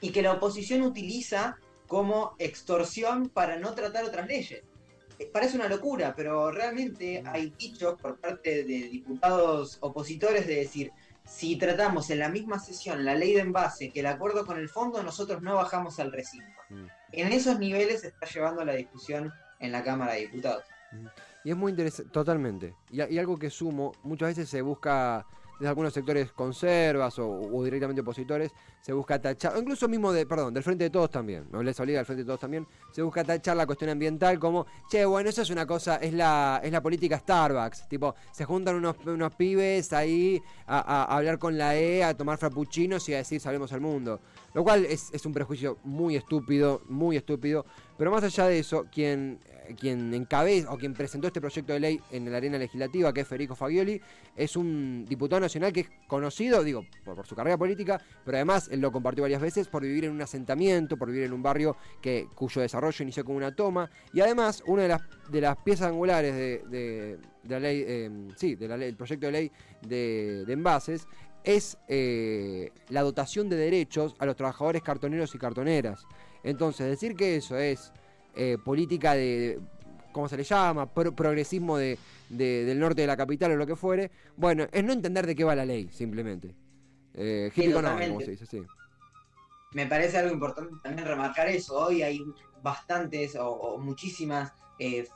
y 0.00 0.10
que 0.10 0.20
la 0.20 0.32
oposición 0.32 0.82
utiliza 0.82 1.56
como 1.86 2.34
extorsión 2.38 3.28
para 3.28 3.58
no 3.58 3.74
tratar 3.74 4.04
otras 4.04 4.26
leyes. 4.26 4.62
Eh, 5.18 5.30
Parece 5.32 5.56
una 5.56 5.68
locura, 5.68 6.14
pero 6.16 6.50
realmente 6.50 7.22
hay 7.26 7.50
dichos 7.58 8.00
por 8.00 8.18
parte 8.18 8.64
de 8.64 8.88
diputados 8.88 9.78
opositores 9.80 10.46
de 10.46 10.56
decir, 10.56 10.92
si 11.24 11.56
tratamos 11.56 12.10
en 12.10 12.18
la 12.18 12.28
misma 12.28 12.58
sesión 12.58 13.04
la 13.04 13.14
ley 13.14 13.34
de 13.34 13.40
envase 13.40 13.90
que 13.90 14.00
el 14.00 14.06
acuerdo 14.06 14.44
con 14.44 14.58
el 14.58 14.68
fondo, 14.68 15.02
nosotros 15.02 15.42
no 15.42 15.54
bajamos 15.54 15.98
al 15.98 16.12
recinto. 16.12 16.52
Mm. 16.68 16.86
En 17.12 17.32
esos 17.32 17.58
niveles 17.58 18.02
se 18.02 18.08
está 18.08 18.26
llevando 18.26 18.64
la 18.64 18.74
discusión 18.74 19.32
en 19.60 19.72
la 19.72 19.82
Cámara 19.82 20.14
de 20.14 20.20
Diputados. 20.20 20.64
Y 21.44 21.50
es 21.50 21.56
muy 21.56 21.70
interesante, 21.70 22.10
totalmente. 22.12 22.74
Y 22.90 23.18
algo 23.18 23.38
que 23.38 23.50
sumo, 23.50 23.92
muchas 24.02 24.28
veces 24.28 24.48
se 24.48 24.62
busca, 24.62 25.26
desde 25.58 25.68
algunos 25.68 25.92
sectores 25.92 26.32
conservas 26.32 27.18
o, 27.18 27.62
directamente 27.64 28.00
opositores, 28.00 28.52
se 28.80 28.92
busca 28.92 29.20
tachar, 29.20 29.54
incluso 29.58 29.88
mismo 29.88 30.12
de, 30.12 30.26
perdón, 30.26 30.52
del 30.52 30.62
Frente 30.62 30.84
de 30.84 30.90
Todos 30.90 31.10
también, 31.10 31.46
no 31.50 31.62
les 31.62 31.78
obliga 31.80 31.98
del 31.98 32.06
Frente 32.06 32.22
de 32.22 32.26
Todos 32.26 32.40
también, 32.40 32.66
se 32.92 33.02
busca 33.02 33.24
tachar 33.24 33.56
la 33.56 33.66
cuestión 33.66 33.90
ambiental 33.90 34.38
como, 34.38 34.66
che, 34.90 35.04
bueno, 35.04 35.30
eso 35.30 35.42
es 35.42 35.50
una 35.50 35.66
cosa, 35.66 35.96
es 35.96 36.12
la, 36.12 36.60
es 36.62 36.72
la 36.72 36.82
política 36.82 37.18
Starbucks, 37.18 37.88
tipo, 37.88 38.14
se 38.32 38.44
juntan 38.44 38.76
unos, 38.76 38.96
unos 39.06 39.34
pibes 39.34 39.92
ahí 39.92 40.42
a, 40.66 41.04
hablar 41.16 41.38
con 41.38 41.56
la 41.56 41.76
E, 41.76 42.04
a 42.04 42.14
tomar 42.14 42.38
frappuccinos 42.38 43.08
y 43.08 43.14
a 43.14 43.18
decir 43.18 43.40
salvemos 43.40 43.72
al 43.72 43.80
mundo. 43.80 44.20
Lo 44.52 44.62
cual 44.62 44.84
es, 44.84 45.10
es 45.12 45.26
un 45.26 45.32
prejuicio 45.32 45.78
muy 45.82 46.14
estúpido, 46.16 46.82
muy 46.88 47.16
estúpido, 47.16 47.66
pero 47.96 48.10
más 48.10 48.22
allá 48.22 48.46
de 48.46 48.58
eso, 48.58 48.86
quien, 48.92 49.40
quien 49.78 50.12
encabeza 50.14 50.72
o 50.72 50.78
quien 50.78 50.94
presentó 50.94 51.26
este 51.26 51.40
proyecto 51.40 51.72
de 51.72 51.80
ley 51.80 52.00
en 52.10 52.30
la 52.30 52.36
arena 52.36 52.58
legislativa, 52.58 53.12
que 53.12 53.22
es 53.22 53.28
Federico 53.28 53.54
Fagioli, 53.54 54.00
es 54.36 54.56
un 54.56 55.04
diputado 55.08 55.40
nacional 55.40 55.72
que 55.72 55.80
es 55.80 55.88
conocido, 56.06 56.62
digo, 56.62 56.84
por, 57.04 57.26
su 57.26 57.34
carrera 57.34 57.56
política, 57.56 58.00
pero 58.24 58.36
además 58.36 58.68
él 58.70 58.80
lo 58.80 58.92
compartió 58.92 59.22
varias 59.22 59.40
veces 59.40 59.68
por 59.68 59.82
vivir 59.82 60.04
en 60.04 60.12
un 60.12 60.22
asentamiento, 60.22 60.96
por 60.96 61.08
vivir 61.08 61.24
en 61.24 61.32
un 61.32 61.42
barrio 61.42 61.76
que, 62.00 62.28
cuyo 62.34 62.60
desarrollo 62.60 63.02
inició 63.02 63.24
con 63.24 63.36
una 63.36 63.54
toma, 63.54 63.90
y 64.12 64.20
además 64.20 64.62
una 64.66 64.82
de 64.82 65.40
las, 65.40 65.56
piezas 65.64 65.88
angulares 65.88 66.34
de, 66.34 67.18
la 67.48 67.60
ley, 67.60 67.84
eh, 67.86 68.10
sí, 68.36 68.54
de 68.54 68.68
la 68.68 68.76
ley, 68.76 68.88
el 68.88 68.96
proyecto 68.96 69.26
de 69.26 69.32
ley 69.32 69.52
de, 69.82 70.44
de 70.46 70.52
envases, 70.52 71.06
es 71.44 71.76
eh, 71.88 72.70
la 72.88 73.02
dotación 73.02 73.48
de 73.48 73.56
derechos 73.56 74.16
a 74.18 74.26
los 74.26 74.34
trabajadores 74.34 74.82
cartoneros 74.82 75.34
y 75.34 75.38
cartoneras. 75.38 76.06
Entonces, 76.42 76.86
decir 76.86 77.14
que 77.14 77.36
eso 77.36 77.56
es 77.58 77.92
eh, 78.34 78.58
política 78.62 79.14
de, 79.14 79.60
¿cómo 80.12 80.28
se 80.28 80.36
le 80.36 80.44
llama? 80.44 80.92
Pro- 80.92 81.14
progresismo 81.14 81.76
de, 81.78 81.98
de- 82.28 82.64
del 82.64 82.78
norte 82.78 83.02
de 83.02 83.06
la 83.06 83.16
capital 83.16 83.52
o 83.52 83.56
lo 83.56 83.66
que 83.66 83.76
fuere, 83.76 84.10
bueno, 84.36 84.66
es 84.72 84.84
no 84.84 84.92
entender 84.92 85.26
de 85.26 85.34
qué 85.34 85.44
va 85.44 85.54
la 85.54 85.64
ley, 85.64 85.88
simplemente. 85.92 86.54
Eh, 87.14 87.50
Sí, 87.54 87.70
como 87.72 88.20
se 88.20 88.30
dice, 88.32 88.46
sí. 88.46 88.62
me 89.72 89.86
parece 89.86 90.18
algo 90.18 90.32
importante 90.34 90.74
también 90.82 91.06
remarcar 91.06 91.48
eso. 91.48 91.76
Hoy 91.78 92.02
hay 92.02 92.20
bastantes 92.62 93.36
o, 93.36 93.48
o 93.50 93.78
muchísimas, 93.78 94.52
eh, 94.78 95.06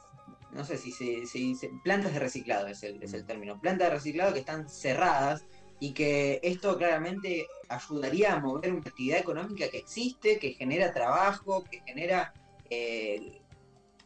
no 0.52 0.64
sé 0.64 0.78
si 0.78 0.92
se, 0.92 1.26
se 1.26 1.38
dice, 1.38 1.70
plantas 1.82 2.12
de 2.12 2.20
reciclado 2.20 2.66
es 2.68 2.82
el, 2.82 3.02
es 3.02 3.14
el 3.14 3.24
término, 3.24 3.58
plantas 3.60 3.88
de 3.88 3.94
reciclado 3.94 4.32
que 4.32 4.40
están 4.40 4.68
cerradas 4.68 5.44
y 5.80 5.92
que 5.92 6.40
esto 6.42 6.76
claramente 6.76 7.46
ayudaría 7.68 8.34
a 8.34 8.40
mover 8.40 8.72
una 8.72 8.80
actividad 8.80 9.18
económica 9.20 9.68
que 9.70 9.78
existe, 9.78 10.38
que 10.38 10.54
genera 10.54 10.92
trabajo, 10.92 11.64
que 11.70 11.80
genera 11.86 12.32
eh, 12.70 13.40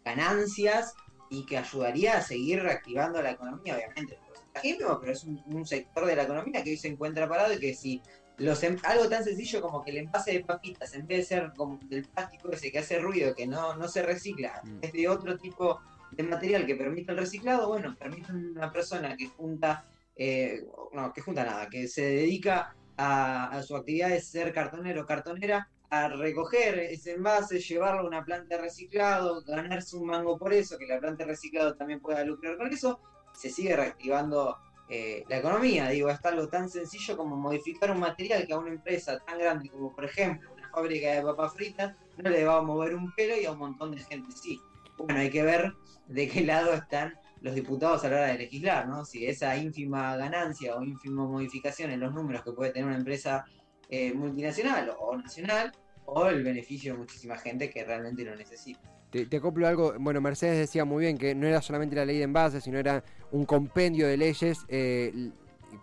ganancias 0.05 0.95
y 1.31 1.47
que 1.47 1.57
ayudaría 1.59 2.19
a 2.19 2.23
seguir 2.23 2.63
reactivando 2.63 3.23
la 3.23 3.31
economía, 3.33 3.77
obviamente. 3.77 4.19
Ejemplo, 4.55 4.99
pero 5.01 5.13
es 5.13 5.25
un, 5.25 5.43
un 5.47 5.67
sector 5.67 6.05
de 6.07 6.17
la 6.17 6.25
economía 6.25 6.63
que 6.63 6.71
hoy 6.71 6.77
se 6.77 6.89
encuentra 6.89 7.29
parado 7.29 7.55
y 7.55 7.59
que 7.59 7.75
si 7.75 8.03
los 8.37 8.63
em- 8.63 8.77
algo 8.85 9.09
tan 9.09 9.25
sencillo 9.25 9.63
como 9.63 9.83
que 9.83 9.93
el 9.93 9.99
envase 9.99 10.33
de 10.33 10.45
papitas, 10.45 10.93
en 10.95 11.07
vez 11.07 11.19
de 11.19 11.25
ser 11.25 11.53
como 11.57 11.79
del 11.85 12.05
plástico 12.05 12.51
ese 12.51 12.71
que 12.71 12.79
hace 12.81 12.99
ruido, 12.99 13.35
que 13.35 13.47
no, 13.47 13.77
no 13.77 13.89
se 13.89 14.03
recicla, 14.03 14.61
Mm. 14.65 14.79
es 14.83 14.93
de 14.93 15.09
otro 15.09 15.39
tipo 15.39 15.81
de 16.11 16.23
material 16.25 16.67
que 16.67 16.77
permite 16.77 17.13
el 17.13 17.19
reciclado, 17.19 17.69
bueno, 17.69 17.97
permite 17.99 18.31
a 18.31 18.35
una 18.35 18.71
persona 18.71 19.17
que 19.17 19.29
junta, 19.29 19.87
eh, 20.17 20.63
no, 20.93 21.13
que 21.15 21.23
junta 21.23 21.45
nada, 21.45 21.69
que 21.71 21.89
se 21.89 22.03
dedica 22.03 22.75
a, 22.99 23.49
a 23.57 23.63
su 23.63 23.75
actividad 23.75 24.11
de 24.11 24.21
ser 24.21 24.53
cartonero 24.53 25.03
o 25.03 25.07
cartonera, 25.07 25.71
a 25.93 26.09
recoger 26.09 26.79
ese 26.79 27.13
envase, 27.13 27.61
llevarlo 27.61 28.01
a 28.01 28.07
una 28.07 28.25
planta 28.25 28.57
de 28.57 28.63
reciclado, 28.63 29.43
ganarse 29.43 29.95
un 29.95 30.07
mango 30.07 30.39
por 30.39 30.55
eso, 30.55 30.79
que 30.79 30.87
la 30.87 30.99
planta 30.99 31.25
de 31.25 31.33
reciclado 31.33 31.77
también 31.77 32.01
pueda 32.01 32.25
lucrar 32.25 32.57
con 32.57 32.73
eso, 32.73 32.99
se 33.35 33.51
sigue 33.51 33.77
reactivando 33.77 34.57
eh, 34.89 35.23
la 35.29 35.37
economía. 35.37 35.91
Digo, 35.91 36.09
es 36.09 36.25
algo 36.25 36.49
tan 36.49 36.71
sencillo 36.71 37.15
como 37.15 37.37
modificar 37.37 37.91
un 37.91 38.01
material 38.01 38.47
que 38.47 38.55
a 38.55 38.59
una 38.59 38.71
empresa 38.71 39.19
tan 39.19 39.39
grande 39.39 39.69
como, 39.69 39.95
por 39.95 40.07
ejemplo, 40.07 40.51
una 40.55 40.71
fábrica 40.71 41.13
de 41.13 41.21
papas 41.21 41.53
fritas, 41.53 41.95
no 42.17 42.31
le 42.31 42.43
va 42.43 42.57
a 42.57 42.63
mover 42.63 42.95
un 42.95 43.15
pelo 43.15 43.37
y 43.37 43.45
a 43.45 43.53
un 43.53 43.59
montón 43.59 43.91
de 43.91 43.99
gente 43.99 44.33
sí. 44.33 44.59
Bueno, 44.97 45.21
hay 45.21 45.29
que 45.29 45.43
ver 45.43 45.75
de 46.07 46.27
qué 46.27 46.41
lado 46.41 46.73
están 46.73 47.19
los 47.43 47.55
diputados 47.55 48.03
a 48.05 48.09
la 48.09 48.17
hora 48.17 48.27
de 48.29 48.39
legislar, 48.39 48.89
¿no? 48.89 49.05
Si 49.05 49.27
esa 49.27 49.55
ínfima 49.59 50.17
ganancia 50.17 50.75
o 50.75 50.83
ínfima 50.83 51.27
modificación 51.27 51.91
en 51.91 52.01
los 52.01 52.15
números 52.15 52.43
que 52.45 52.53
puede 52.53 52.71
tener 52.71 52.87
una 52.87 52.97
empresa 52.97 53.45
eh, 53.89 54.13
multinacional 54.13 54.93
o 54.99 55.17
nacional, 55.17 55.73
o 56.05 56.27
el 56.27 56.43
beneficio 56.43 56.93
de 56.93 56.99
muchísima 56.99 57.37
gente 57.37 57.71
que 57.71 57.85
realmente 57.85 58.25
lo 58.25 58.35
necesita. 58.35 58.81
Te, 59.11 59.27
te 59.27 59.37
acoplo 59.37 59.69
algo, 59.69 59.95
bueno, 59.99 60.21
Mercedes 60.21 60.59
decía 60.59 60.85
muy 60.85 61.05
bien 61.05 61.19
que 61.19 61.35
no 61.35 61.47
era 61.47 61.61
solamente 61.61 61.95
la 61.97 62.05
ley 62.05 62.19
de 62.19 62.25
envase, 62.25 62.61
sino 62.61 62.79
era 62.79 63.05
un 63.31 63.45
compendio 63.45 64.07
de 64.07 64.17
leyes 64.17 64.61
eh, 64.69 65.31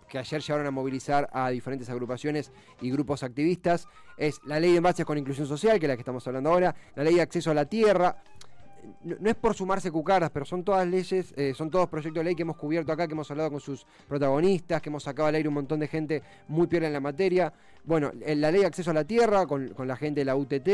que 0.08 0.18
ayer 0.18 0.40
llevaron 0.40 0.66
a 0.66 0.70
movilizar 0.70 1.28
a 1.32 1.48
diferentes 1.50 1.88
agrupaciones 1.88 2.52
y 2.80 2.90
grupos 2.90 3.22
activistas. 3.22 3.86
Es 4.16 4.40
la 4.44 4.60
ley 4.60 4.72
de 4.72 4.78
envases 4.78 5.04
con 5.04 5.16
inclusión 5.16 5.46
social, 5.46 5.78
que 5.78 5.86
es 5.86 5.88
la 5.88 5.96
que 5.96 6.02
estamos 6.02 6.26
hablando 6.26 6.50
ahora, 6.50 6.74
la 6.94 7.04
ley 7.04 7.14
de 7.14 7.22
acceso 7.22 7.50
a 7.50 7.54
la 7.54 7.64
tierra, 7.64 8.22
no, 9.02 9.30
es 9.30 9.36
por 9.36 9.54
sumarse 9.54 9.90
cucaras, 9.90 10.30
pero 10.30 10.44
son 10.44 10.62
todas 10.62 10.86
leyes, 10.86 11.32
eh, 11.36 11.52
son 11.54 11.70
todos 11.70 11.88
proyectos 11.88 12.20
de 12.20 12.24
ley 12.24 12.34
que 12.34 12.42
hemos 12.42 12.56
cubierto 12.56 12.92
acá, 12.92 13.06
que 13.06 13.14
hemos 13.14 13.30
hablado 13.30 13.50
con 13.50 13.60
sus 13.60 13.86
protagonistas, 14.08 14.82
que 14.82 14.88
hemos 14.88 15.02
sacado 15.02 15.28
al 15.28 15.34
aire 15.34 15.48
un 15.48 15.54
montón 15.54 15.80
de 15.80 15.88
gente 15.88 16.22
muy 16.48 16.66
piola 16.66 16.86
en 16.86 16.92
la 16.92 17.00
materia. 17.00 17.52
Bueno, 17.84 18.12
la 18.26 18.50
ley 18.50 18.60
de 18.60 18.66
acceso 18.66 18.90
a 18.90 18.94
la 18.94 19.04
tierra 19.04 19.46
con, 19.46 19.72
la 19.84 19.96
gente 19.96 20.20
de 20.20 20.24
la 20.24 20.36
UTT, 20.36 20.68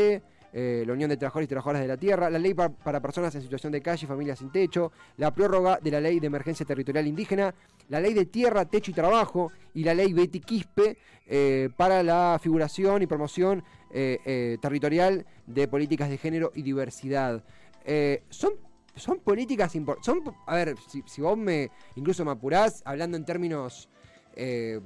eh, 0.53 0.83
la 0.85 0.93
Unión 0.93 1.09
de 1.09 1.17
Trabajadores 1.17 1.45
y 1.45 1.49
Trabajadoras 1.49 1.81
de 1.81 1.87
la 1.87 1.97
Tierra, 1.97 2.29
la 2.29 2.39
ley 2.39 2.53
para, 2.53 2.99
personas 2.99 3.33
en 3.35 3.41
situación 3.41 3.71
de 3.71 3.81
calle 3.81 4.05
y 4.05 4.07
familias 4.07 4.39
sin 4.39 4.51
techo, 4.51 4.91
la 5.17 5.33
prórroga 5.33 5.79
de 5.81 5.91
la 5.91 6.01
ley 6.01 6.19
de 6.19 6.27
emergencia 6.27 6.65
territorial 6.65 7.07
indígena, 7.07 7.53
la 7.89 7.99
ley 7.99 8.13
de 8.13 8.25
tierra, 8.25 8.65
techo 8.65 8.91
y 8.91 8.93
trabajo 8.93 9.51
y 9.73 9.83
la 9.83 9.93
ley 9.93 10.13
Betty 10.13 10.39
Quispe 10.39 10.97
eh, 11.27 11.69
para 11.75 12.03
la 12.03 12.39
figuración 12.41 13.01
y 13.01 13.07
promoción 13.07 13.63
territorial 13.89 15.25
de 15.47 15.67
políticas 15.67 16.09
de 16.09 16.17
género 16.17 16.51
y 16.53 16.61
diversidad. 16.61 17.41
Eh, 17.89 18.23
son, 18.29 18.51
son 18.95 19.19
políticas 19.19 19.73
importantes. 19.75 20.33
A 20.45 20.55
ver, 20.55 20.75
si, 21.05 21.21
vos 21.21 21.37
me 21.37 21.71
incluso 21.95 22.25
me 22.25 22.31
apurás, 22.31 22.81
hablando 22.85 23.15
en 23.15 23.23
términos 23.23 23.87
eh, 24.35 24.81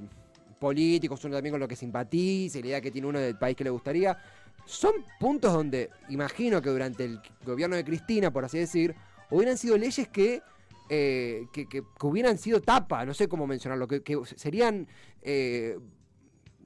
políticos, 0.60 1.24
uno 1.24 1.34
también 1.34 1.52
con 1.52 1.60
lo 1.60 1.66
que 1.66 1.74
simpatiza 1.74 2.58
y 2.58 2.62
la 2.62 2.68
idea 2.68 2.80
que 2.80 2.92
tiene 2.92 3.08
uno 3.08 3.18
del 3.18 3.36
país 3.36 3.56
que 3.56 3.64
le 3.64 3.70
gustaría, 3.70 4.16
son 4.64 4.92
puntos 5.18 5.52
donde 5.52 5.90
imagino 6.10 6.62
que 6.62 6.70
durante 6.70 7.04
el 7.04 7.20
gobierno 7.44 7.74
de 7.74 7.84
Cristina, 7.84 8.32
por 8.32 8.44
así 8.44 8.58
decir, 8.58 8.94
hubieran 9.30 9.58
sido 9.58 9.76
leyes 9.76 10.06
que, 10.06 10.40
eh, 10.88 11.46
que, 11.52 11.82
hubieran 12.02 12.38
sido 12.38 12.62
tapa, 12.62 13.04
no 13.04 13.14
sé 13.14 13.26
cómo 13.26 13.48
mencionarlo, 13.48 13.88
que, 13.88 14.20
serían 14.36 14.86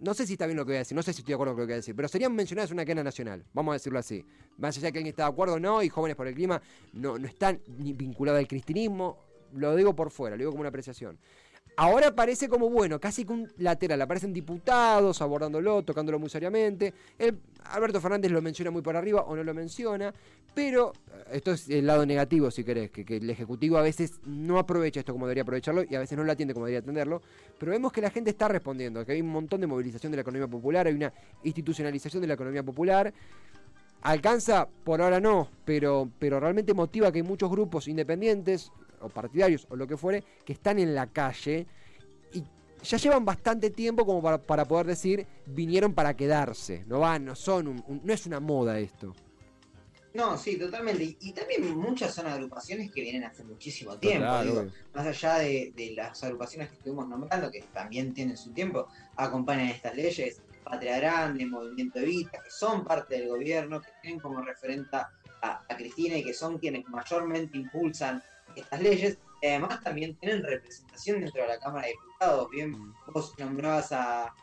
no 0.00 0.14
sé 0.14 0.26
si 0.26 0.34
está 0.34 0.46
bien 0.46 0.56
lo 0.56 0.64
que 0.64 0.70
voy 0.70 0.76
a 0.76 0.78
decir, 0.80 0.94
no 0.94 1.02
sé 1.02 1.12
si 1.12 1.20
estoy 1.20 1.32
de 1.32 1.34
acuerdo 1.34 1.54
con 1.54 1.60
lo 1.62 1.66
que 1.66 1.72
voy 1.72 1.74
a 1.74 1.76
decir, 1.76 1.94
pero 1.94 2.08
serían 2.08 2.34
mencionadas 2.34 2.70
en 2.70 2.76
una 2.76 2.84
cadena 2.84 3.04
nacional, 3.04 3.44
vamos 3.52 3.72
a 3.72 3.74
decirlo 3.74 3.98
así. 3.98 4.24
Más 4.58 4.76
allá 4.76 4.86
de 4.86 4.92
que 4.92 4.98
alguien 4.98 5.12
está 5.12 5.24
de 5.24 5.30
acuerdo 5.30 5.54
o 5.54 5.60
no, 5.60 5.82
y 5.82 5.88
jóvenes 5.88 6.16
por 6.16 6.26
el 6.26 6.34
clima 6.34 6.60
no, 6.92 7.18
no 7.18 7.26
están 7.26 7.60
ni 7.78 7.92
vinculados 7.92 8.38
al 8.38 8.48
cristianismo, 8.48 9.18
lo 9.54 9.74
digo 9.74 9.94
por 9.94 10.10
fuera, 10.10 10.36
lo 10.36 10.40
digo 10.40 10.50
como 10.50 10.60
una 10.60 10.68
apreciación. 10.68 11.18
Ahora 11.78 12.14
parece 12.14 12.48
como, 12.48 12.70
bueno, 12.70 12.98
casi 12.98 13.26
que 13.26 13.32
un 13.34 13.52
lateral. 13.58 14.00
Aparecen 14.00 14.32
diputados 14.32 15.20
abordándolo, 15.20 15.82
tocándolo 15.82 16.18
muy 16.18 16.30
seriamente. 16.30 16.94
Alberto 17.64 18.00
Fernández 18.00 18.30
lo 18.30 18.40
menciona 18.40 18.70
muy 18.70 18.80
por 18.80 18.96
arriba 18.96 19.22
o 19.22 19.36
no 19.36 19.44
lo 19.44 19.52
menciona. 19.52 20.14
Pero 20.54 20.94
eh, 21.12 21.24
esto 21.32 21.52
es 21.52 21.68
el 21.68 21.86
lado 21.86 22.06
negativo, 22.06 22.50
si 22.50 22.64
querés, 22.64 22.90
que, 22.90 23.04
el 23.18 23.28
Ejecutivo 23.28 23.76
a 23.76 23.82
veces 23.82 24.20
no 24.24 24.58
aprovecha 24.58 25.00
esto 25.00 25.12
como 25.12 25.26
debería 25.26 25.42
aprovecharlo 25.42 25.84
y 25.84 25.94
a 25.94 25.98
veces 25.98 26.16
no 26.16 26.24
lo 26.24 26.32
atiende 26.32 26.54
como 26.54 26.64
debería 26.64 26.80
atenderlo. 26.80 27.20
Pero 27.58 27.72
vemos 27.72 27.92
que 27.92 28.00
la 28.00 28.08
gente 28.08 28.30
está 28.30 28.48
respondiendo, 28.48 29.04
que 29.04 29.12
hay 29.12 29.20
un 29.20 29.28
montón 29.28 29.60
de 29.60 29.66
movilización 29.66 30.12
de 30.12 30.16
la 30.16 30.22
economía 30.22 30.48
popular, 30.48 30.86
hay 30.86 30.94
una 30.94 31.12
institucionalización 31.44 32.22
de 32.22 32.28
la 32.28 32.34
economía 32.34 32.62
popular. 32.62 33.12
Alcanza, 34.00 34.66
por 34.84 35.02
ahora 35.02 35.20
no, 35.20 35.50
pero, 35.66 36.08
pero 36.18 36.40
realmente 36.40 36.72
motiva 36.72 37.12
que 37.12 37.18
hay 37.18 37.22
muchos 37.22 37.50
grupos 37.50 37.86
independientes, 37.86 38.72
o 39.00 39.08
partidarios 39.08 39.66
o 39.70 39.76
lo 39.76 39.86
que 39.86 39.96
fuere, 39.96 40.22
que 40.44 40.52
están 40.52 40.78
en 40.78 40.94
la 40.94 41.06
calle 41.08 41.66
y 42.32 42.42
ya 42.82 42.96
llevan 42.96 43.24
bastante 43.24 43.70
tiempo 43.70 44.04
como 44.06 44.22
para, 44.22 44.64
poder 44.64 44.86
decir 44.86 45.26
vinieron 45.46 45.94
para 45.94 46.14
quedarse. 46.14 46.84
No 46.86 47.00
van, 47.00 47.24
no 47.24 47.34
son, 47.34 47.84
no 48.02 48.12
es 48.12 48.26
una 48.26 48.40
moda 48.40 48.78
esto. 48.78 49.14
No, 50.16 50.38
sí, 50.38 50.58
totalmente. 50.58 51.16
Y, 51.20 51.32
también 51.32 51.76
muchas 51.76 52.14
son 52.14 52.26
agrupaciones 52.26 52.90
que 52.90 53.02
vienen 53.02 53.24
hace 53.24 53.44
muchísimo 53.44 53.98
tiempo. 53.98 54.26
más 54.94 55.06
allá 55.06 55.38
de, 55.40 55.92
las 55.94 56.24
agrupaciones 56.24 56.70
que 56.70 56.76
estuvimos 56.76 57.06
nombrando, 57.06 57.50
que 57.50 57.60
también 57.74 58.14
tienen 58.14 58.36
su 58.36 58.50
tiempo, 58.52 58.88
acompañan 59.16 59.68
estas 59.68 59.94
leyes. 59.94 60.40
Patria 60.64 60.96
Grande, 60.96 61.46
Movimiento 61.46 62.00
Evita, 62.00 62.42
que 62.42 62.50
son 62.50 62.82
parte 62.84 63.18
del 63.18 63.28
gobierno, 63.28 63.80
que 63.80 63.90
tienen 64.02 64.18
como 64.18 64.40
referente 64.40 64.96
a 64.96 65.76
Cristina 65.76 66.16
y 66.16 66.24
que 66.24 66.34
son 66.34 66.58
quienes 66.58 66.88
mayormente 66.88 67.56
impulsan 67.56 68.20
estas 68.54 68.80
leyes 68.80 69.18
además 69.42 69.82
también 69.82 70.14
tienen 70.16 70.42
representación 70.42 71.20
dentro 71.20 71.42
de 71.42 71.48
la 71.48 71.58
Cámara 71.58 71.86
de 71.86 71.92
Diputados. 71.92 72.50
Bien, 72.50 72.70
mm. 72.70 72.94
vos 73.12 73.34
nombrabas 73.38 73.92
a, 73.92 74.34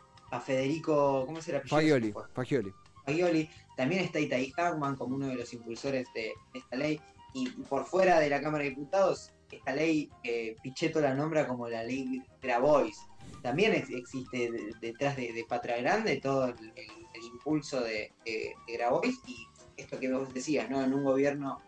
Federico, 0.43 1.27
¿cómo 1.27 1.39
se 1.43 1.51
llama? 1.51 1.63
Fagioli, 1.67 2.11
Fagioli. 2.33 2.73
Fagioli. 3.05 3.49
También 3.77 4.03
está 4.03 4.19
Itaí 4.19 4.51
Hagman 4.57 4.95
como 4.95 5.15
uno 5.15 5.27
de 5.27 5.35
los 5.35 5.53
impulsores 5.53 6.07
de, 6.15 6.33
esta 6.55 6.75
ley. 6.75 6.99
Y 7.35 7.49
por 7.49 7.85
fuera 7.85 8.19
de 8.19 8.29
la 8.29 8.41
Cámara 8.41 8.63
de 8.63 8.71
Diputados, 8.71 9.31
esta 9.51 9.75
ley, 9.75 10.09
eh, 10.23 10.55
Pichetto 10.63 11.01
la 11.01 11.13
nombra 11.13 11.47
como 11.47 11.69
la 11.69 11.83
ley 11.83 12.23
Grabois. 12.41 12.97
También 13.43 13.73
existe 13.73 14.51
detrás 14.81 15.17
de, 15.17 15.45
Patria 15.47 15.77
Grande 15.77 16.19
todo 16.19 16.45
el, 16.47 16.55
impulso 17.31 17.81
de, 17.81 18.11
de 18.25 18.55
Grabois 18.67 19.19
y 19.27 19.47
esto 19.77 19.99
que 19.99 20.11
vos 20.11 20.33
decías, 20.33 20.67
¿no? 20.67 20.83
En 20.83 20.95
un 20.95 21.03
gobierno 21.03 21.61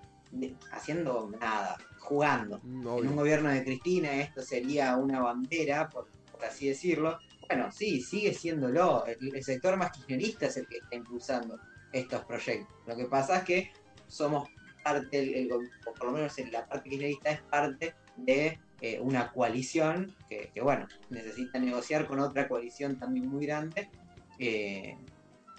haciendo 0.71 1.29
nada, 1.39 1.77
jugando. 2.05 2.59
Mm, 2.63 2.87
en 2.87 3.07
un 3.07 3.15
gobierno 3.15 3.49
de 3.49 3.63
Cristina 3.63 4.13
esto 4.13 4.41
sería 4.41 4.95
una 4.95 5.21
bandera, 5.21 5.89
por, 5.89 6.07
así 6.47 6.67
decirlo. 6.67 7.19
Bueno, 7.47 7.71
sí, 7.71 8.01
sigue 8.01 8.33
siéndolo. 8.33 9.05
El, 9.05 9.35
el, 9.35 9.43
sector 9.43 9.77
más 9.77 9.91
kirchnerista 9.91 10.47
es 10.47 10.57
el 10.57 10.67
que 10.67 10.77
está 10.77 10.95
impulsando 10.95 11.59
estos 11.91 12.23
proyectos. 12.25 12.75
Lo 12.87 12.95
que 12.95 13.05
pasa 13.05 13.37
es 13.37 13.43
que 13.43 13.71
somos 14.07 14.49
parte, 14.83 15.49
o 15.51 15.93
por 15.93 16.07
lo 16.07 16.11
menos 16.13 16.37
la 16.51 16.65
parte 16.67 16.89
kirchnerista 16.89 17.31
es 17.31 17.41
parte 17.41 17.95
de 18.17 18.59
eh, 18.81 18.99
una 18.99 19.31
coalición 19.31 20.15
que, 20.29 20.51
bueno, 20.61 20.87
necesita 21.09 21.59
negociar 21.59 22.05
con 22.05 22.19
otra 22.19 22.47
coalición 22.47 22.99
también 22.99 23.27
muy 23.27 23.45
grande, 23.45 23.89
eh, 24.37 24.97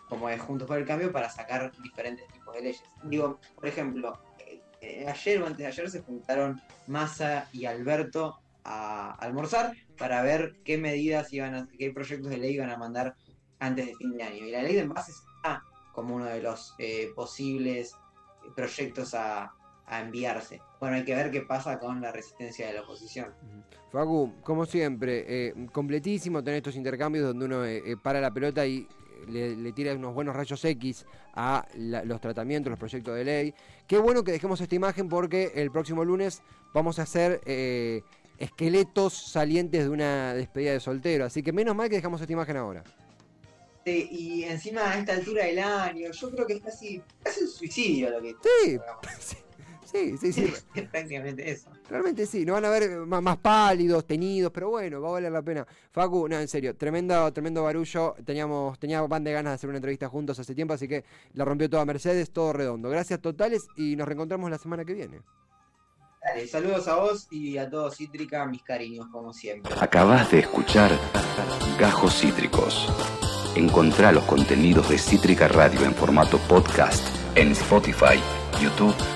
como 0.09 0.29
es 0.29 0.41
Juntos 0.41 0.69
por 0.69 0.79
el 0.79 0.87
Cambio, 0.87 1.11
para 1.11 1.29
sacar 1.29 1.73
diferentes 1.83 2.27
tipos 2.29 2.55
de 2.55 2.63
leyes. 2.63 2.83
Digo, 3.05 3.41
por 3.55 3.67
ejemplo, 3.67 4.19
eh, 4.81 5.07
ayer 5.09 5.43
o 5.43 5.47
antes 5.47 5.59
de 5.59 5.67
ayer 5.67 5.91
se 5.91 6.03
juntaron 6.03 6.61
Massa 6.87 7.49
y 7.53 7.65
Alberto 7.65 8.39
a 8.65 9.13
almorzar 9.15 9.75
para 9.97 10.23
ver 10.23 10.57
qué 10.65 10.77
medidas 10.79 11.33
iban 11.33 11.55
a, 11.55 11.69
qué 11.79 11.91
proyectos 11.93 12.31
de 12.31 12.39
ley 12.39 12.55
iban 12.55 12.71
a 12.71 12.77
mandar 12.77 13.15
antes 13.59 13.87
de 13.87 13.95
fin 13.95 14.17
de 14.17 14.23
año. 14.23 14.47
Y 14.47 14.51
la 14.51 14.63
ley 14.63 14.75
de 14.75 14.81
envases 14.81 15.17
está 15.37 15.63
como 15.93 16.17
uno 16.17 16.27
de 16.27 16.43
los 16.43 16.75
eh, 16.79 17.11
posibles 17.15 17.95
proyectos 18.55 19.15
a, 19.15 19.53
enviarse. 19.89 20.61
Bueno, 20.81 20.97
hay 20.97 21.05
que 21.05 21.15
ver 21.15 21.31
qué 21.31 21.43
pasa 21.43 21.79
con 21.79 22.01
la 22.01 22.11
resistencia 22.11 22.67
de 22.67 22.73
la 22.73 22.83
oposición. 22.83 23.33
Facu, 23.93 24.35
como 24.43 24.67
siempre, 24.67 25.25
eh, 25.29 25.55
completísimo 25.71 26.43
tener 26.43 26.57
estos 26.57 26.75
intercambios 26.75 27.25
donde 27.25 27.45
uno 27.45 28.03
para 28.03 28.21
la 28.21 28.33
pelota 28.33 28.67
y 28.67 28.89
le, 29.29 29.73
tira 29.73 29.95
unos 29.95 30.15
buenos 30.15 30.35
rayos 30.35 30.65
X 30.65 31.07
a 31.35 31.67
los 31.75 32.21
tratamientos, 32.21 32.71
los 32.71 32.79
proyectos 32.79 33.15
de 33.15 33.25
ley. 33.25 33.55
Qué 33.87 33.99
bueno 33.99 34.25
que 34.25 34.33
dejemos 34.33 34.61
esta 34.61 34.75
imagen 34.75 35.09
porque 35.09 35.53
el 35.55 35.71
próximo 35.71 36.05
lunes 36.05 36.43
vamos 36.73 36.99
a 36.99 37.03
hacer 37.03 37.41
eh, 37.47 38.03
esqueletos 38.39 39.15
salientes 39.15 39.85
de 39.85 39.91
una 39.91 40.35
despedida 40.35 40.73
de 40.73 40.81
soltero. 40.81 41.25
Así 41.25 41.43
que 41.43 41.53
menos 41.53 41.75
mal 41.75 41.89
que 41.89 41.97
dejamos 41.97 42.21
esta 42.21 42.33
imagen 42.33 42.57
ahora. 42.57 42.85
Sí, 43.85 44.09
y 44.11 44.45
encima 44.45 44.91
a 44.91 44.99
esta 44.99 45.13
altura 45.13 45.45
del 45.45 45.61
año, 45.61 46.11
yo 46.11 46.31
creo 46.33 46.47
que 46.47 46.55
es 46.55 46.63
casi, 46.63 47.01
casi 47.23 47.43
un 47.43 47.49
suicidio 47.49 48.11
lo 48.11 48.21
que... 48.21 48.35
Sí, 48.65 48.79
Sí, 49.87 50.19
sí, 50.19 50.33
sí. 50.33 50.53
Prácticamente 50.91 51.49
eso. 51.49 51.71
Realmente 51.89 52.27
sí, 52.27 52.45
no 52.45 52.55
van 52.55 52.65
a 52.65 52.71
ver 52.71 52.91
más, 53.07 53.37
pálidos, 53.39 54.05
tenidos, 54.05 54.53
pero 54.53 54.71
bueno, 54.71 55.01
va 55.01 55.09
a 55.09 55.13
valer 55.13 55.33
la 55.33 55.43
pena. 55.43 55.67
Facu, 55.93 56.29
no, 56.29 56.39
en 56.39 56.49
serio, 56.49 56.75
tremendo, 56.77 57.33
tremendo 57.33 57.63
barullo. 57.63 58.15
Teníamos, 58.25 58.79
teníamos 58.79 59.09
van 59.09 59.23
de 59.25 59.33
ganas 59.33 59.53
de 59.53 59.55
hacer 59.55 59.69
una 59.69 59.79
entrevista 59.79 60.09
juntos 60.09 60.39
hace 60.39 60.55
tiempo, 60.55 60.75
así 60.75 60.89
que 60.89 61.05
la 61.35 61.45
rompió 61.45 61.71
toda 61.71 61.85
Mercedes, 61.85 62.31
todo 62.31 62.53
redondo. 62.53 62.91
Gracias 62.91 63.21
totales 63.21 63.69
y 63.77 63.97
nos 63.97 64.07
reencontramos 64.07 64.51
la 64.51 64.59
semana 64.59 64.85
que 64.85 64.95
viene. 64.95 65.21
Dale, 66.21 66.49
saludos 66.49 66.89
a 66.89 66.97
vos 66.97 67.29
y 67.31 67.57
a 67.57 67.71
todos 67.71 67.97
Cítrica, 67.97 68.45
mis 68.47 68.63
cariños, 68.63 69.07
como 69.13 69.33
siempre. 69.33 69.73
Acabas 69.81 70.29
de 70.33 70.41
escuchar 70.41 70.91
Gajos 71.79 72.21
Cítricos. 72.21 72.93
Encontrá 73.55 74.11
los 74.11 74.25
contenidos 74.25 74.89
de 74.89 74.99
Cítrica 74.99 75.47
Radio 75.47 75.85
en 75.85 75.95
formato 75.95 76.39
podcast 76.49 77.07
en 77.37 77.53
Spotify, 77.53 78.19
YouTube 78.61 79.16